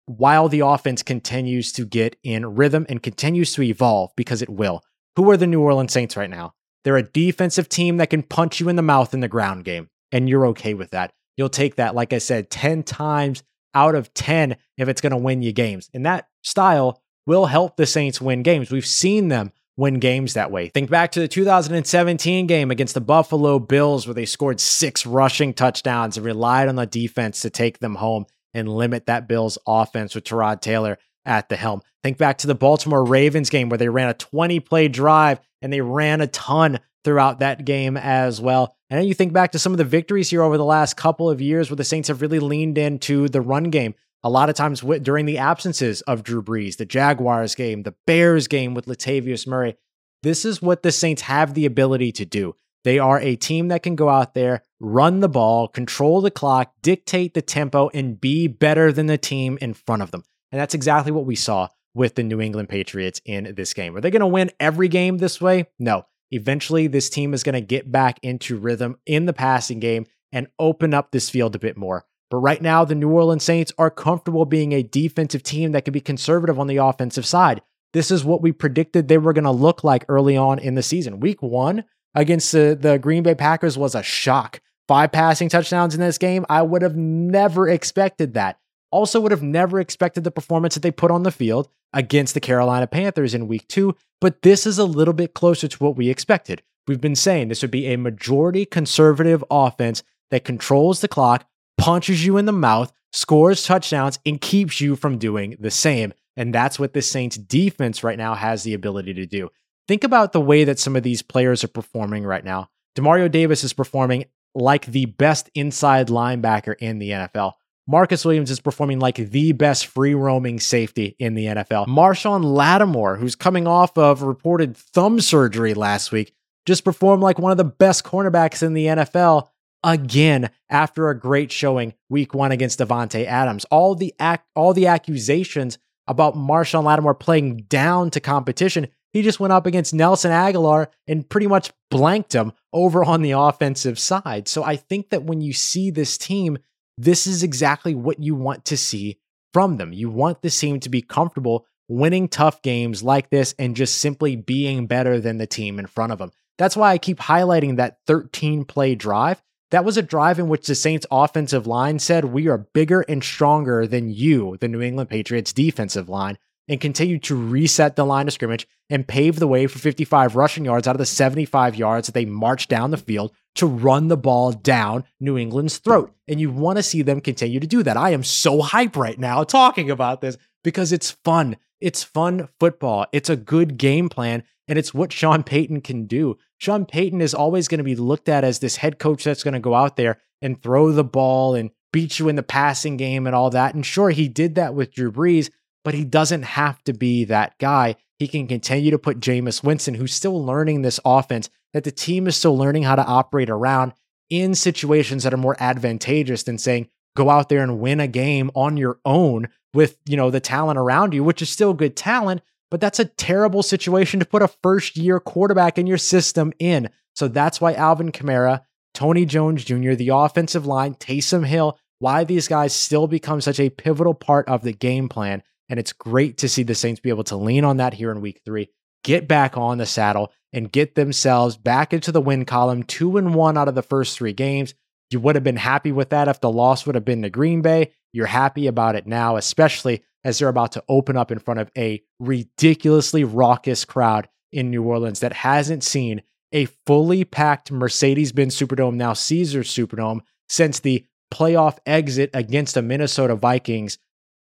while 0.07 0.49
the 0.49 0.61
offense 0.61 1.03
continues 1.03 1.71
to 1.73 1.85
get 1.85 2.17
in 2.23 2.57
rhythm 2.57 2.87
and 2.89 3.03
continues 3.03 3.53
to 3.55 3.63
evolve 3.63 4.11
because 4.17 4.43
it 4.43 4.49
will. 4.49 4.83
Who 5.17 5.31
are 5.31 5.37
the 5.37 5.47
New 5.47 5.61
Orleans 5.61 5.93
Saints 5.93 6.17
right 6.17 6.31
now? 6.31 6.55
They're 6.85 6.97
a 6.97 7.03
defensive 7.03 7.69
team 7.69 7.99
that 7.99 8.11
can 8.11 8.23
punch 8.23 8.61
you 8.61 8.69
in 8.69 8.77
the 8.77 8.83
mouth 8.83 9.13
in 9.13 9.21
the 9.21 9.29
ground 9.29 9.65
game, 9.65 9.91
and 10.11 10.29
you're 10.29 10.47
okay 10.47 10.75
with 10.75 10.91
that. 10.93 11.13
You'll 11.37 11.51
take 11.51 11.77
that, 11.77 11.95
like 11.95 12.13
I 12.13 12.19
said, 12.19 12.51
10 12.51 12.85
times 12.85 13.43
out 13.75 13.95
of 13.95 14.15
10 14.15 14.57
if 14.79 14.89
it's 14.89 15.01
going 15.01 15.11
to 15.11 15.17
win 15.17 15.43
you 15.43 15.53
games. 15.53 15.91
And 15.93 16.07
that 16.07 16.29
style 16.43 17.03
will 17.27 17.47
help 17.47 17.77
the 17.77 17.87
Saints 17.87 18.21
win 18.21 18.43
games. 18.43 18.71
We've 18.71 18.87
seen 18.87 19.29
them 19.29 19.53
win 19.79 20.01
games 20.01 20.35
that 20.35 20.51
way. 20.51 20.69
Think 20.69 20.91
back 20.91 21.13
to 21.13 21.21
the 21.21 21.29
2017 21.29 22.47
game 22.47 22.71
against 22.71 22.95
the 22.95 23.01
Buffalo 23.01 23.59
Bills, 23.59 24.07
where 24.07 24.13
they 24.13 24.27
scored 24.27 24.61
six 24.61 25.07
rushing 25.07 25.55
touchdowns 25.55 26.17
and 26.17 26.27
relied 26.27 26.69
on 26.69 26.75
the 26.75 26.85
defense 26.85 27.41
to 27.43 27.51
take 27.51 27.79
them 27.79 27.95
home 27.95 28.27
and 28.53 28.69
limit 28.69 29.07
that 29.07 29.29
Bills 29.29 29.57
offense 29.67 30.15
with 30.15 30.25
Tyrod 30.25 30.61
Taylor 30.61 30.99
at 31.25 31.49
the 31.49 31.57
helm. 31.57 31.83
Think 32.03 32.19
back 32.19 32.39
to 32.39 32.47
the 32.49 32.55
Baltimore 32.55 33.05
Ravens 33.05 33.51
game 33.51 33.69
where 33.69 33.79
they 33.79 33.89
ran 33.89 34.09
a 34.09 34.15
20 34.15 34.61
play 34.61 34.89
drive 34.89 35.41
and 35.63 35.73
they 35.73 35.81
ran 35.81 36.21
a 36.21 36.27
ton 36.27 36.81
throughout 37.05 37.39
that 37.39 37.65
game 37.65 37.97
as 37.97 38.41
well. 38.41 38.75
And 38.91 38.99
then 38.99 39.07
you 39.07 39.15
think 39.15 39.33
back 39.33 39.53
to 39.53 39.59
some 39.59 39.73
of 39.73 39.79
the 39.79 39.85
victories 39.85 40.31
here 40.31 40.43
over 40.43 40.59
the 40.59 40.65
last 40.65 40.97
couple 40.97 41.31
of 41.31 41.41
years 41.41 41.71
where 41.71 41.77
the 41.77 41.85
Saints 41.85 42.09
have 42.09 42.21
really 42.21 42.41
leaned 42.41 42.79
into 42.79 43.29
the 43.29 43.41
run 43.41 43.65
game. 43.65 43.95
A 44.25 44.31
lot 44.31 44.49
of 44.49 44.57
times 44.57 44.81
during 44.81 45.27
the 45.27 45.39
absences 45.39 46.01
of 46.03 46.25
Drew 46.25 46.43
Brees, 46.43 46.77
the 46.77 46.85
Jaguars 46.85 47.55
game, 47.55 47.85
the 47.85 47.95
Bears 48.07 48.49
game 48.49 48.75
with 48.75 48.87
Latavius 48.87 49.47
Murray. 49.47 49.77
This 50.23 50.45
is 50.45 50.61
what 50.61 50.83
the 50.83 50.91
Saints 50.91 51.23
have 51.23 51.55
the 51.55 51.67
ability 51.67 52.11
to 52.13 52.25
do. 52.25 52.57
They 52.85 52.99
are 52.99 53.21
a 53.21 53.37
team 53.37 53.69
that 53.69 53.83
can 53.83 53.97
go 53.97 54.09
out 54.09 54.35
there, 54.35 54.63
run 54.81 55.21
the 55.21 55.29
ball, 55.29 55.69
control 55.69 56.21
the 56.21 56.31
clock, 56.31 56.73
dictate 56.83 57.35
the 57.35 57.43
tempo, 57.43 57.91
and 57.95 58.21
be 58.21 58.49
better 58.49 58.93
than 58.93 59.07
the 59.07 59.19
team 59.19 59.59
in 59.61 59.75
front 59.75 60.03
of 60.03 60.11
them. 60.11 60.25
And 60.51 60.61
that's 60.61 60.75
exactly 60.75 61.13
what 61.13 61.27
we 61.27 61.37
saw 61.37 61.69
with 61.95 62.15
the 62.15 62.23
New 62.23 62.41
England 62.41 62.69
Patriots 62.69 63.21
in 63.25 63.55
this 63.57 63.75
game. 63.75 63.97
Are 63.97 64.01
they 64.01 64.11
going 64.11 64.21
to 64.21 64.27
win 64.27 64.51
every 64.59 64.89
game 64.89 65.19
this 65.19 65.41
way? 65.41 65.67
No. 65.79 66.07
Eventually, 66.31 66.87
this 66.87 67.09
team 67.09 67.35
is 67.35 67.43
going 67.43 67.55
to 67.55 67.61
get 67.61 67.91
back 67.91 68.19
into 68.23 68.57
rhythm 68.57 68.99
in 69.07 69.27
the 69.27 69.33
passing 69.33 69.81
game 69.81 70.07
and 70.33 70.49
open 70.59 70.93
up 70.93 71.11
this 71.11 71.31
field 71.31 71.55
a 71.55 71.59
bit 71.59 71.77
more. 71.77 72.05
But 72.31 72.39
right 72.39 72.61
now, 72.61 72.85
the 72.85 72.95
New 72.95 73.11
Orleans 73.11 73.45
Saints 73.45 73.73
are 73.79 73.91
comfortable 73.91 74.45
being 74.45 74.73
a 74.73 74.83
defensive 74.83 75.43
team 75.43 75.73
that 75.73 75.85
can 75.85 75.93
be 75.93 76.01
conservative 76.01 76.59
on 76.59 76.67
the 76.67 76.77
offensive 76.77 77.25
side. 77.25 77.63
This 77.93 78.11
is 78.11 78.25
what 78.25 78.43
we 78.43 78.53
predicted 78.53 79.09
they 79.09 79.19
were 79.19 79.33
going 79.33 79.45
to 79.45 79.51
look 79.51 79.83
like 79.83 80.05
early 80.09 80.37
on 80.37 80.59
in 80.59 80.75
the 80.75 80.83
season. 80.83 81.21
Week 81.21 81.43
one, 81.43 81.85
against 82.15 82.53
the, 82.53 82.77
the 82.79 82.99
Green 82.99 83.23
Bay 83.23 83.35
Packers 83.35 83.79
was 83.79 83.95
a 83.95 84.03
shock. 84.03 84.61
Five 84.87 85.13
passing 85.13 85.49
touchdowns 85.49 85.95
in 85.95 86.01
this 86.01 86.19
game. 86.19 86.45
I 86.49 86.63
would 86.63 86.83
have 86.83 86.97
never 86.97 87.69
expected 87.69 88.35
that. 88.35 88.59
Also, 88.91 89.21
would 89.21 89.33
have 89.33 89.43
never 89.43 89.81
expected 89.81 90.25
the 90.25 90.31
performance 90.31 90.75
that 90.75 90.81
they 90.81 90.91
put 90.91 91.11
on 91.11 91.23
the 91.23 91.31
field 91.31 91.69
against 91.93 92.35
the 92.35 92.41
Carolina 92.41 92.87
Panthers 92.87 93.35
in 93.35 93.49
week 93.49 93.67
two, 93.69 93.95
but 94.21 94.43
this 94.43 94.67
is 94.67 94.79
a 94.79 94.85
little 94.85 95.15
bit 95.15 95.35
closer 95.35 95.69
to 95.69 95.79
what 95.79 95.97
we 95.97 96.09
expected. 96.09 96.63
We've 96.87 97.01
been 97.01 97.15
saying 97.15 97.49
this 97.49 97.63
would 97.63 97.71
be 97.71 97.87
a 97.87 97.97
majority 97.97 98.65
conservative 98.65 99.45
offense 99.51 100.03
that 100.31 100.45
controls 100.45 101.01
the 101.01 101.09
clock, 101.09 101.47
punches 101.79 102.25
you 102.25 102.37
in 102.37 102.45
the 102.45 102.53
mouth, 102.53 102.93
scores 103.13 103.65
touchdowns, 103.65 104.19
and 104.27 104.41
keeps 104.41 104.81
you 104.81 104.97
from 104.97 105.19
doing 105.19 105.57
the 105.59 105.71
same. 105.71 106.13
And 106.37 106.55
that's 106.55 106.79
what 106.79 106.93
the 106.93 107.03
Saints 107.03 107.37
defense 107.37 108.05
right 108.05 108.19
now 108.19 108.35
has 108.35 108.63
the 108.63 108.75
ability 108.75 109.15
to 109.15 109.27
do. 109.27 109.49
Think 109.89 110.05
about 110.05 110.33
the 110.33 110.41
way 110.41 110.65
that 110.65 110.79
some 110.79 110.97
of 110.97 111.03
these 111.03 111.23
players 111.23 111.65
are 111.65 111.69
performing 111.69 112.25
right 112.25 112.45
now. 112.45 112.69
Demario 112.97 113.31
Davis 113.31 113.65
is 113.65 113.73
performing 113.73 114.27
like 114.55 114.87
the 114.87 115.07
best 115.07 115.49
inside 115.55 116.09
linebacker 116.09 116.75
in 116.79 116.99
the 116.99 117.11
NFL. 117.11 117.53
Marcus 117.87 118.23
Williams 118.23 118.51
is 118.51 118.61
performing 118.61 118.99
like 118.99 119.17
the 119.17 119.53
best 119.53 119.87
free 119.87 120.15
roaming 120.15 120.61
safety 120.61 121.17
in 121.19 121.35
the 121.35 121.47
NFL. 121.47 121.87
Marshon 121.87 122.45
Lattimore, 122.45 123.17
who's 123.17 123.35
coming 123.35 123.67
off 123.67 123.97
of 123.97 124.23
reported 124.23 124.77
thumb 124.77 125.21
surgery 125.21 125.73
last 125.73 126.13
week, 126.13 126.35
just 126.67 126.85
performed 126.85 127.23
like 127.23 127.39
one 127.39 127.51
of 127.51 127.57
the 127.57 127.65
best 127.65 128.05
cornerbacks 128.05 128.63
in 128.63 128.75
the 128.75 128.87
NFL 128.87 129.49
again 129.83 130.51
after 130.71 131.09
a 131.09 131.19
great 131.19 131.53
showing 131.53 131.95
week 132.09 132.35
one 132.35 132.53
against 132.53 132.79
Davante 132.79 133.25
Adams. 133.25 133.65
All 133.67 133.95
the 133.95 134.15
ac- 134.21 134.43
all 134.55 134.75
the 134.75 134.87
accusations 134.87 135.79
about 136.07 136.35
Marshon 136.35 136.85
Lattimore 136.85 137.15
playing 137.15 137.65
down 137.69 138.11
to 138.11 138.21
competition 138.21 138.89
he 139.13 139.23
just 139.23 139.41
went 139.41 139.53
up 139.53 139.67
against 139.67 139.95
Nelson 139.95 140.31
Agholor 140.31 140.89
and 141.07 141.29
pretty 141.29 141.47
much 141.47 141.73
blanked 141.91 142.35
him 142.35 142.53
over 142.73 143.05
on 143.05 143.23
the 143.23 143.33
offensive 143.33 143.99
side. 143.99 144.49
So 144.49 144.63
I 144.63 144.77
think 144.77 145.11
that 145.11 145.25
when 145.25 145.41
you 145.41 145.53
see 145.53 145.91
this 145.91 146.19
team, 146.19 146.59
this 146.99 147.27
is 147.27 147.43
exactly 147.43 147.95
what 147.95 148.23
you 148.23 148.35
want 148.35 148.67
to 148.67 148.77
see 148.77 149.19
from 149.53 149.77
them. 149.77 149.93
You 149.93 150.11
want 150.11 150.43
this 150.43 150.59
team 150.59 150.81
to 150.81 150.89
be 150.89 151.01
comfortable 151.01 151.67
winning 151.89 152.29
tough 152.29 152.61
games 152.61 153.03
like 153.03 153.31
this 153.31 153.55
and 153.59 153.75
just 153.75 153.99
simply 153.99 154.37
being 154.37 154.87
better 154.87 155.21
than 155.21 155.39
the 155.39 155.47
team 155.47 155.79
in 155.79 155.87
front 155.87 156.13
of 156.13 156.19
them. 156.19 156.33
That's 156.59 156.77
why 156.77 156.93
I 156.93 156.99
keep 156.99 157.19
highlighting 157.19 157.77
that 157.77 157.99
13 158.07 158.65
play 158.67 158.95
drive. 158.95 159.43
That 159.71 159.85
was 159.85 159.97
a 159.97 160.03
drive 160.03 160.39
in 160.39 160.49
which 160.49 160.67
the 160.67 160.75
Saints 160.75 161.07
offensive 161.11 161.67
line 161.67 161.99
said, 161.99 162.27
We 162.27 162.49
are 162.49 162.59
bigger 162.59 163.03
and 163.03 163.23
stronger 163.23 163.87
than 163.87 164.11
you, 164.11 164.57
the 164.61 164.69
New 164.69 164.81
England 164.81 165.11
Patriots 165.11 165.53
defensive 165.53 166.09
line. 166.09 166.39
and 166.71 166.83
continued 166.83 167.23
to 167.23 167.35
reset 167.35 167.97
the 167.97 168.05
line 168.05 168.29
of 168.29 168.35
scrimmage 168.35 168.69
and 168.91 169.09
pave 169.09 169.39
the 169.39 169.49
way 169.49 169.67
for 169.67 169.79
55 169.79 170.37
rushing 170.37 170.67
yards 170.67 170.87
out 170.87 170.95
of 170.95 170.99
the 170.99 171.07
75 171.07 171.77
yards 171.77 172.07
that 172.07 172.13
they 172.13 172.27
marched 172.27 172.69
down 172.69 172.91
the 172.91 172.99
field 172.99 173.33
to 173.55 173.67
run 173.67 174.09
the 174.09 174.19
ball 174.19 174.53
down 174.53 175.05
New 175.19 175.39
England's 175.39 175.79
throat. 175.79 176.15
And 176.29 176.39
you 176.39 176.51
want 176.51 176.77
to 176.77 176.83
see 176.83 177.01
them 177.01 177.23
continue 177.23 177.59
to 177.59 177.67
do 177.67 177.83
that. 177.83 177.97
I 177.97 178.11
am 178.11 178.23
so 178.23 178.61
hype 178.61 178.97
right 178.97 179.19
now 179.19 179.45
talking 179.45 179.91
about 179.91 180.21
this 180.21 180.37
because 180.63 180.93
it's 180.93 181.11
fun. 181.11 181.57
It's 181.81 182.05
fun 182.05 182.49
football. 182.61 183.07
It's 183.13 183.31
a 183.31 183.37
good 183.37 183.79
game 183.79 184.11
plan, 184.11 184.43
and 184.69 184.79
it's 184.79 184.95
what 184.95 185.13
Sean 185.13 185.43
Payton 185.43 185.81
can 185.81 186.07
do. 186.07 186.37
Sean 186.59 186.85
Payton 186.85 187.21
is 187.21 187.35
always 187.35 187.69
going 187.69 187.79
to 187.79 187.85
be 187.85 187.97
looked 187.97 188.29
at 188.29 188.45
as 188.45 188.59
this 188.59 188.77
head 188.77 188.99
coach 188.99 189.25
that's 189.25 189.43
going 189.43 189.55
to 189.55 189.61
go 189.61 189.75
out 189.75 189.97
there 189.97 190.19
and 190.43 190.63
throw 190.63 190.93
the 190.93 191.05
ball 191.05 191.55
and 191.55 191.71
beat 191.93 192.19
you 192.19 192.29
in 192.29 192.37
the 192.37 192.43
passing 192.43 192.97
game 192.97 193.27
and 193.27 193.35
all 193.35 193.51
that. 193.51 193.75
And 193.75 193.85
sure, 193.85 194.11
he 194.11 194.29
did 194.29 194.55
that 194.57 194.75
with 194.75 194.93
Drew 194.93 195.11
Brees, 195.11 195.51
but 195.85 195.95
he 195.95 196.05
doesn't 196.05 196.43
have 196.43 196.83
to 196.85 196.93
be 196.93 197.25
that 197.25 197.59
guy. 197.59 197.97
He 198.19 198.29
can 198.29 198.47
continue 198.47 198.91
to 198.91 198.99
put 198.99 199.21
Jameis 199.21 199.63
Winston, 199.63 199.95
who's 199.95 200.13
still 200.13 200.45
learning 200.45 200.83
this 200.83 201.01
offense, 201.05 201.49
that 201.73 201.85
the 201.85 201.91
team 201.91 202.27
is 202.27 202.37
still 202.37 202.57
learning 202.57 202.83
how 202.83 202.97
to 202.97 203.05
operate 203.05 203.51
around 203.51 203.93
in 204.29 204.55
situations 204.55 205.25
that 205.25 205.33
are 205.33 205.39
more 205.39 205.57
advantageous 205.59 206.43
than 206.43 206.59
saying, 206.59 206.89
go 207.17 207.31
out 207.31 207.49
there 207.49 207.63
and 207.63 207.81
win 207.81 208.01
a 208.01 208.07
game 208.07 208.51
on 208.55 208.77
your 208.77 208.99
own 209.05 209.49
with, 209.73 209.97
you 210.07 210.17
know, 210.17 210.31
the 210.31 210.41
talent 210.41 210.79
around 210.79 211.15
you, 211.15 211.25
which 211.25 211.43
is 211.43 211.49
still 211.49 211.75
good 211.75 211.97
talent, 211.97 212.43
but 212.71 212.81
that's 212.81 213.01
a 213.01 213.07
terrible 213.07 213.63
situation 213.63 214.21
to 214.21 214.27
put 214.27 214.43
a 214.43 214.49
first 214.63 214.97
year 214.97 215.21
quarterback 215.21 215.79
in 215.79 215.87
your 215.87 215.99
system 215.99 216.53
in. 216.59 216.91
So 217.15 217.29
that's 217.29 217.61
why 217.61 217.75
Alvin 217.75 218.13
Kamara, 218.13 218.63
Tony 218.95 219.25
Jones 219.25 219.65
Jr., 219.65 219.95
the 219.95 220.11
offensive 220.13 220.67
line, 220.67 220.95
Taysom 220.95 221.47
Hill, 221.47 221.79
why 221.99 222.25
these 222.25 222.49
guys 222.49 222.75
still 222.75 223.07
become 223.07 223.41
such 223.41 223.59
a 223.59 223.71
pivotal 223.71 224.15
part 224.15 224.49
of 224.49 224.63
the 224.63 224.73
game 224.73 225.09
plan. 225.09 225.43
And 225.69 225.79
it's 225.79 225.93
great 225.93 226.39
to 226.39 226.49
see 226.49 226.63
the 226.63 226.75
Saints 226.75 227.01
be 227.01 227.11
able 227.11 227.25
to 227.25 227.37
lean 227.37 227.65
on 227.65 227.79
that 227.79 227.95
here 227.95 228.11
in 228.11 228.21
week 228.21 228.41
three, 228.45 228.69
get 229.05 229.29
back 229.29 229.57
on 229.57 229.79
the 229.79 229.87
saddle 229.87 230.33
and 230.53 230.73
get 230.73 230.95
themselves 230.95 231.57
back 231.57 231.93
into 231.93 232.13
the 232.13 232.21
win 232.21 232.45
column, 232.45 232.83
two 232.83 233.17
and 233.17 233.35
one 233.35 233.59
out 233.59 233.69
of 233.69 233.75
the 233.75 233.83
first 233.83 234.17
three 234.17 234.33
games. 234.33 234.75
You 235.11 235.21
would 235.21 235.37
have 235.37 235.45
been 235.45 235.57
happy 235.57 235.93
with 235.93 236.11
that 236.11 236.29
if 236.29 236.41
the 236.41 236.51
loss 236.51 236.87
would 236.87 236.95
have 236.95 237.05
been 237.05 237.23
to 237.23 237.31
Green 237.31 237.63
Bay. 237.63 237.93
You're 238.13 238.27
happy 238.27 238.67
about 238.67 238.95
it 238.95 239.07
now, 239.07 239.37
especially 239.37 240.03
as 240.25 240.39
they're 240.39 240.49
about 240.49 240.73
to 240.73 240.85
open 240.89 241.17
up 241.17 241.31
in 241.31 241.39
front 241.39 241.61
of 241.61 241.71
a 241.77 242.03
ridiculously 242.19 243.25
raucous 243.25 243.85
crowd 243.85 244.29
in 244.53 244.71
New 244.71 244.83
Orleans 244.83 245.21
that 245.21 245.33
hasn't 245.33 245.85
seen 245.85 246.23
a 246.53 246.67
fully 246.87 247.25
packed 247.25 247.71
Mercedes 247.71 248.33
Benz 248.33 248.57
Superdome, 248.57 248.95
now 248.95 249.13
Caesars 249.13 249.71
Superdome, 249.71 250.21
since 250.49 250.81
the 250.81 251.05
playoff 251.33 251.79
exit 251.85 252.31
against 252.33 252.75
the 252.75 252.83
Minnesota 252.83 253.37
Vikings 253.37 253.99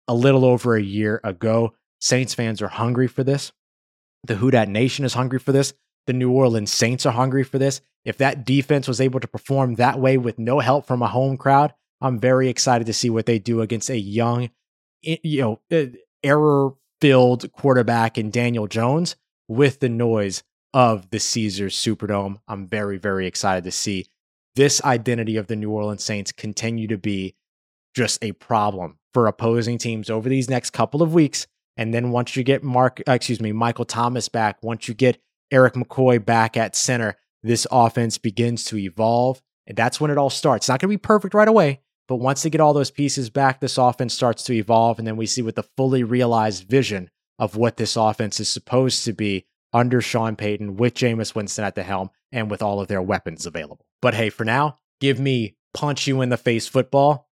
a 0.08 0.14
little 0.14 0.44
over 0.44 0.76
a 0.76 0.82
year 0.82 1.20
ago. 1.24 1.74
Saints 2.00 2.34
fans 2.34 2.62
are 2.62 2.68
hungry 2.68 3.08
for 3.08 3.24
this. 3.24 3.52
The 4.24 4.36
Who 4.36 4.50
Dat 4.50 4.68
Nation 4.68 5.04
is 5.04 5.14
hungry 5.14 5.38
for 5.38 5.52
this. 5.52 5.74
The 6.06 6.12
New 6.12 6.30
Orleans 6.30 6.72
Saints 6.72 7.06
are 7.06 7.12
hungry 7.12 7.42
for 7.42 7.58
this. 7.58 7.80
If 8.04 8.18
that 8.18 8.44
defense 8.44 8.86
was 8.86 9.00
able 9.00 9.18
to 9.18 9.26
perform 9.26 9.74
that 9.74 9.98
way 9.98 10.16
with 10.16 10.38
no 10.38 10.60
help 10.60 10.86
from 10.86 11.02
a 11.02 11.08
home 11.08 11.36
crowd, 11.36 11.74
I'm 12.00 12.20
very 12.20 12.48
excited 12.48 12.86
to 12.86 12.92
see 12.92 13.10
what 13.10 13.26
they 13.26 13.40
do 13.40 13.60
against 13.60 13.90
a 13.90 13.98
young, 13.98 14.50
you 15.22 15.40
know, 15.40 15.60
uh, 15.72 15.86
error 16.22 16.70
filled 17.00 17.50
quarterback 17.52 18.18
in 18.18 18.30
Daniel 18.30 18.66
Jones 18.66 19.16
with 19.48 19.80
the 19.80 19.88
noise 19.88 20.42
of 20.74 21.10
the 21.10 21.20
Caesars 21.20 21.76
Superdome. 21.76 22.38
I'm 22.48 22.66
very, 22.66 22.98
very 22.98 23.26
excited 23.26 23.64
to 23.64 23.70
see 23.70 24.06
this 24.56 24.82
identity 24.84 25.36
of 25.36 25.46
the 25.46 25.56
New 25.56 25.70
Orleans 25.70 26.02
Saints 26.02 26.32
continue 26.32 26.88
to 26.88 26.98
be 26.98 27.34
just 27.94 28.22
a 28.22 28.32
problem 28.32 28.98
for 29.14 29.26
opposing 29.26 29.78
teams 29.78 30.10
over 30.10 30.28
these 30.28 30.50
next 30.50 30.70
couple 30.70 31.02
of 31.02 31.14
weeks. 31.14 31.46
And 31.76 31.92
then 31.92 32.10
once 32.10 32.36
you 32.36 32.42
get 32.42 32.62
Mark, 32.62 33.02
uh, 33.06 33.12
excuse 33.12 33.40
me, 33.40 33.52
Michael 33.52 33.84
Thomas 33.84 34.28
back, 34.28 34.62
once 34.62 34.88
you 34.88 34.94
get 34.94 35.18
Erik 35.50 35.74
McCoy 35.74 36.22
back 36.24 36.56
at 36.56 36.74
center, 36.74 37.16
this 37.42 37.66
offense 37.70 38.18
begins 38.18 38.64
to 38.64 38.78
evolve. 38.78 39.40
And 39.66 39.76
that's 39.76 40.00
when 40.00 40.10
it 40.10 40.18
all 40.18 40.30
starts. 40.30 40.64
It's 40.64 40.68
not 40.68 40.80
going 40.80 40.90
to 40.90 40.98
be 40.98 40.98
perfect 40.98 41.34
right 41.34 41.48
away, 41.48 41.80
but 42.08 42.16
once 42.16 42.42
they 42.42 42.50
get 42.50 42.60
all 42.60 42.72
those 42.72 42.90
pieces 42.90 43.30
back, 43.30 43.60
this 43.60 43.78
offense 43.78 44.14
starts 44.14 44.44
to 44.44 44.52
evolve. 44.52 44.98
And 44.98 45.06
then 45.06 45.16
we 45.16 45.26
see 45.26 45.42
with 45.42 45.56
the 45.56 45.64
fully 45.76 46.04
realized 46.04 46.68
vision 46.68 47.10
of 47.38 47.56
what 47.56 47.76
this 47.76 47.96
offense 47.96 48.40
is 48.40 48.48
supposed 48.48 49.04
to 49.04 49.12
be 49.12 49.46
under 49.72 50.00
Sean 50.00 50.36
Payton 50.36 50.76
with 50.76 50.94
Jameis 50.94 51.34
Winston 51.34 51.64
at 51.64 51.74
the 51.74 51.82
helm 51.82 52.10
and 52.32 52.50
with 52.50 52.62
all 52.62 52.80
of 52.80 52.88
their 52.88 53.02
weapons 53.02 53.44
available. 53.46 53.84
But 54.00 54.14
hey, 54.14 54.30
for 54.30 54.44
now, 54.44 54.78
give 55.00 55.18
me 55.18 55.56
punch 55.74 56.06
you 56.06 56.22
in 56.22 56.28
the 56.28 56.36
face 56.36 56.66
football 56.66 57.28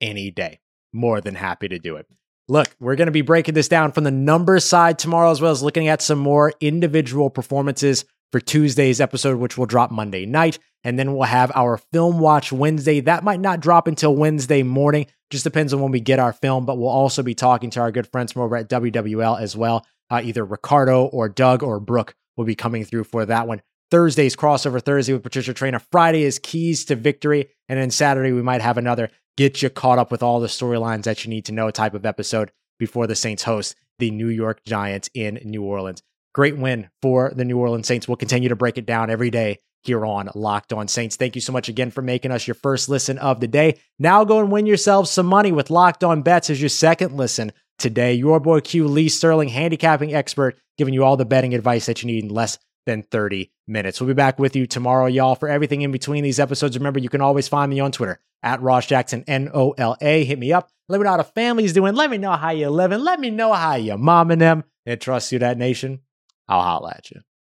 any 0.00 0.30
day. 0.30 0.60
More 0.92 1.20
than 1.20 1.34
happy 1.34 1.68
to 1.68 1.78
do 1.78 1.96
it. 1.96 2.06
Look, 2.48 2.68
we're 2.80 2.96
going 2.96 3.06
to 3.06 3.12
be 3.12 3.22
breaking 3.22 3.54
this 3.54 3.68
down 3.68 3.92
from 3.92 4.04
the 4.04 4.10
numbers 4.10 4.64
side 4.64 4.98
tomorrow, 4.98 5.30
as 5.30 5.40
well 5.40 5.52
as 5.52 5.62
looking 5.62 5.88
at 5.88 6.02
some 6.02 6.18
more 6.18 6.52
individual 6.60 7.30
performances 7.30 8.04
for 8.32 8.40
Tuesday's 8.40 9.00
episode, 9.00 9.38
which 9.38 9.56
will 9.56 9.66
drop 9.66 9.90
Monday 9.90 10.26
night. 10.26 10.58
And 10.82 10.98
then 10.98 11.12
we'll 11.12 11.24
have 11.24 11.52
our 11.54 11.76
film 11.76 12.18
watch 12.18 12.50
Wednesday. 12.50 13.00
That 13.00 13.22
might 13.22 13.38
not 13.38 13.60
drop 13.60 13.86
until 13.86 14.16
Wednesday 14.16 14.62
morning. 14.64 15.06
Just 15.30 15.44
depends 15.44 15.72
on 15.72 15.80
when 15.80 15.92
we 15.92 16.00
get 16.00 16.18
our 16.18 16.32
film, 16.32 16.66
but 16.66 16.76
we'll 16.76 16.88
also 16.88 17.22
be 17.22 17.34
talking 17.34 17.70
to 17.70 17.80
our 17.80 17.92
good 17.92 18.10
friends 18.10 18.32
from 18.32 18.42
over 18.42 18.56
at 18.56 18.68
WWL 18.68 19.40
as 19.40 19.56
well. 19.56 19.86
Uh, 20.10 20.20
either 20.24 20.44
Ricardo 20.44 21.04
or 21.04 21.28
Doug 21.28 21.62
or 21.62 21.78
Brooke 21.78 22.14
will 22.36 22.44
be 22.44 22.56
coming 22.56 22.84
through 22.84 23.04
for 23.04 23.24
that 23.26 23.46
one. 23.46 23.62
Thursday's 23.90 24.34
crossover 24.34 24.82
Thursday 24.82 25.12
with 25.12 25.22
Patricia 25.22 25.54
Traina. 25.54 25.80
Friday 25.92 26.24
is 26.24 26.38
keys 26.38 26.84
to 26.86 26.96
victory. 26.96 27.50
And 27.68 27.78
then 27.78 27.90
Saturday, 27.90 28.32
we 28.32 28.42
might 28.42 28.62
have 28.62 28.78
another 28.78 29.10
get 29.36 29.62
you 29.62 29.70
caught 29.70 29.98
up 29.98 30.10
with 30.10 30.22
all 30.22 30.40
the 30.40 30.48
storylines 30.48 31.04
that 31.04 31.24
you 31.24 31.30
need 31.30 31.44
to 31.44 31.52
know 31.52 31.70
type 31.70 31.94
of 31.94 32.04
episode 32.04 32.50
before 32.78 33.06
the 33.06 33.14
Saints 33.14 33.44
host 33.44 33.76
the 33.98 34.10
New 34.10 34.28
York 34.28 34.64
Giants 34.64 35.08
in 35.14 35.40
New 35.44 35.62
Orleans. 35.62 36.02
Great 36.34 36.56
win 36.56 36.88
for 37.02 37.32
the 37.34 37.44
New 37.44 37.58
Orleans 37.58 37.86
Saints. 37.86 38.08
We'll 38.08 38.16
continue 38.16 38.48
to 38.48 38.56
break 38.56 38.78
it 38.78 38.86
down 38.86 39.10
every 39.10 39.30
day 39.30 39.58
here 39.82 40.06
on 40.06 40.30
Locked 40.34 40.72
On 40.72 40.88
Saints. 40.88 41.16
Thank 41.16 41.34
you 41.34 41.40
so 41.40 41.52
much 41.52 41.68
again 41.68 41.90
for 41.90 42.02
making 42.02 42.30
us 42.30 42.46
your 42.46 42.54
first 42.54 42.88
listen 42.88 43.18
of 43.18 43.40
the 43.40 43.48
day. 43.48 43.78
Now 43.98 44.24
go 44.24 44.40
and 44.40 44.50
win 44.50 44.66
yourselves 44.66 45.10
some 45.10 45.26
money 45.26 45.52
with 45.52 45.70
Locked 45.70 46.04
On 46.04 46.22
Bets 46.22 46.50
as 46.50 46.60
your 46.60 46.68
second 46.68 47.16
listen 47.16 47.52
today. 47.78 48.14
Your 48.14 48.40
boy 48.40 48.60
Q 48.60 48.88
Lee 48.88 49.08
Sterling, 49.08 49.48
handicapping 49.48 50.14
expert, 50.14 50.56
giving 50.78 50.94
you 50.94 51.04
all 51.04 51.16
the 51.16 51.24
betting 51.24 51.54
advice 51.54 51.86
that 51.86 52.02
you 52.02 52.06
need 52.06 52.24
in 52.24 52.30
less 52.30 52.58
than 52.86 53.02
30 53.02 53.50
minutes. 53.66 54.00
We'll 54.00 54.08
be 54.08 54.14
back 54.14 54.38
with 54.38 54.56
you 54.56 54.66
tomorrow, 54.66 55.06
y'all, 55.06 55.34
for 55.34 55.48
everything 55.48 55.82
in 55.82 55.92
between 55.92 56.24
these 56.24 56.40
episodes. 56.40 56.76
Remember, 56.76 56.98
you 56.98 57.08
can 57.08 57.20
always 57.20 57.48
find 57.48 57.70
me 57.70 57.80
on 57.80 57.92
Twitter 57.92 58.18
at 58.42 58.62
Ross 58.62 58.86
Jackson, 58.86 59.24
N 59.26 59.50
O 59.52 59.72
L 59.72 59.96
A. 60.00 60.24
Hit 60.24 60.38
me 60.38 60.52
up. 60.52 60.70
Let 60.88 60.98
me 60.98 61.04
know 61.04 61.10
how 61.10 61.16
the 61.18 61.24
family's 61.24 61.72
doing. 61.72 61.94
Let 61.94 62.10
me 62.10 62.18
know 62.18 62.32
how 62.32 62.50
you're 62.50 62.70
living. 62.70 63.00
Let 63.00 63.20
me 63.20 63.30
know 63.30 63.52
how 63.52 63.74
your 63.74 63.98
mom 63.98 64.30
and 64.30 64.40
them. 64.40 64.64
And 64.84 65.00
trust 65.00 65.30
you, 65.30 65.38
that 65.40 65.58
nation. 65.58 66.00
I'll 66.48 66.62
holla 66.62 66.94
at 66.96 67.10
you. 67.10 67.20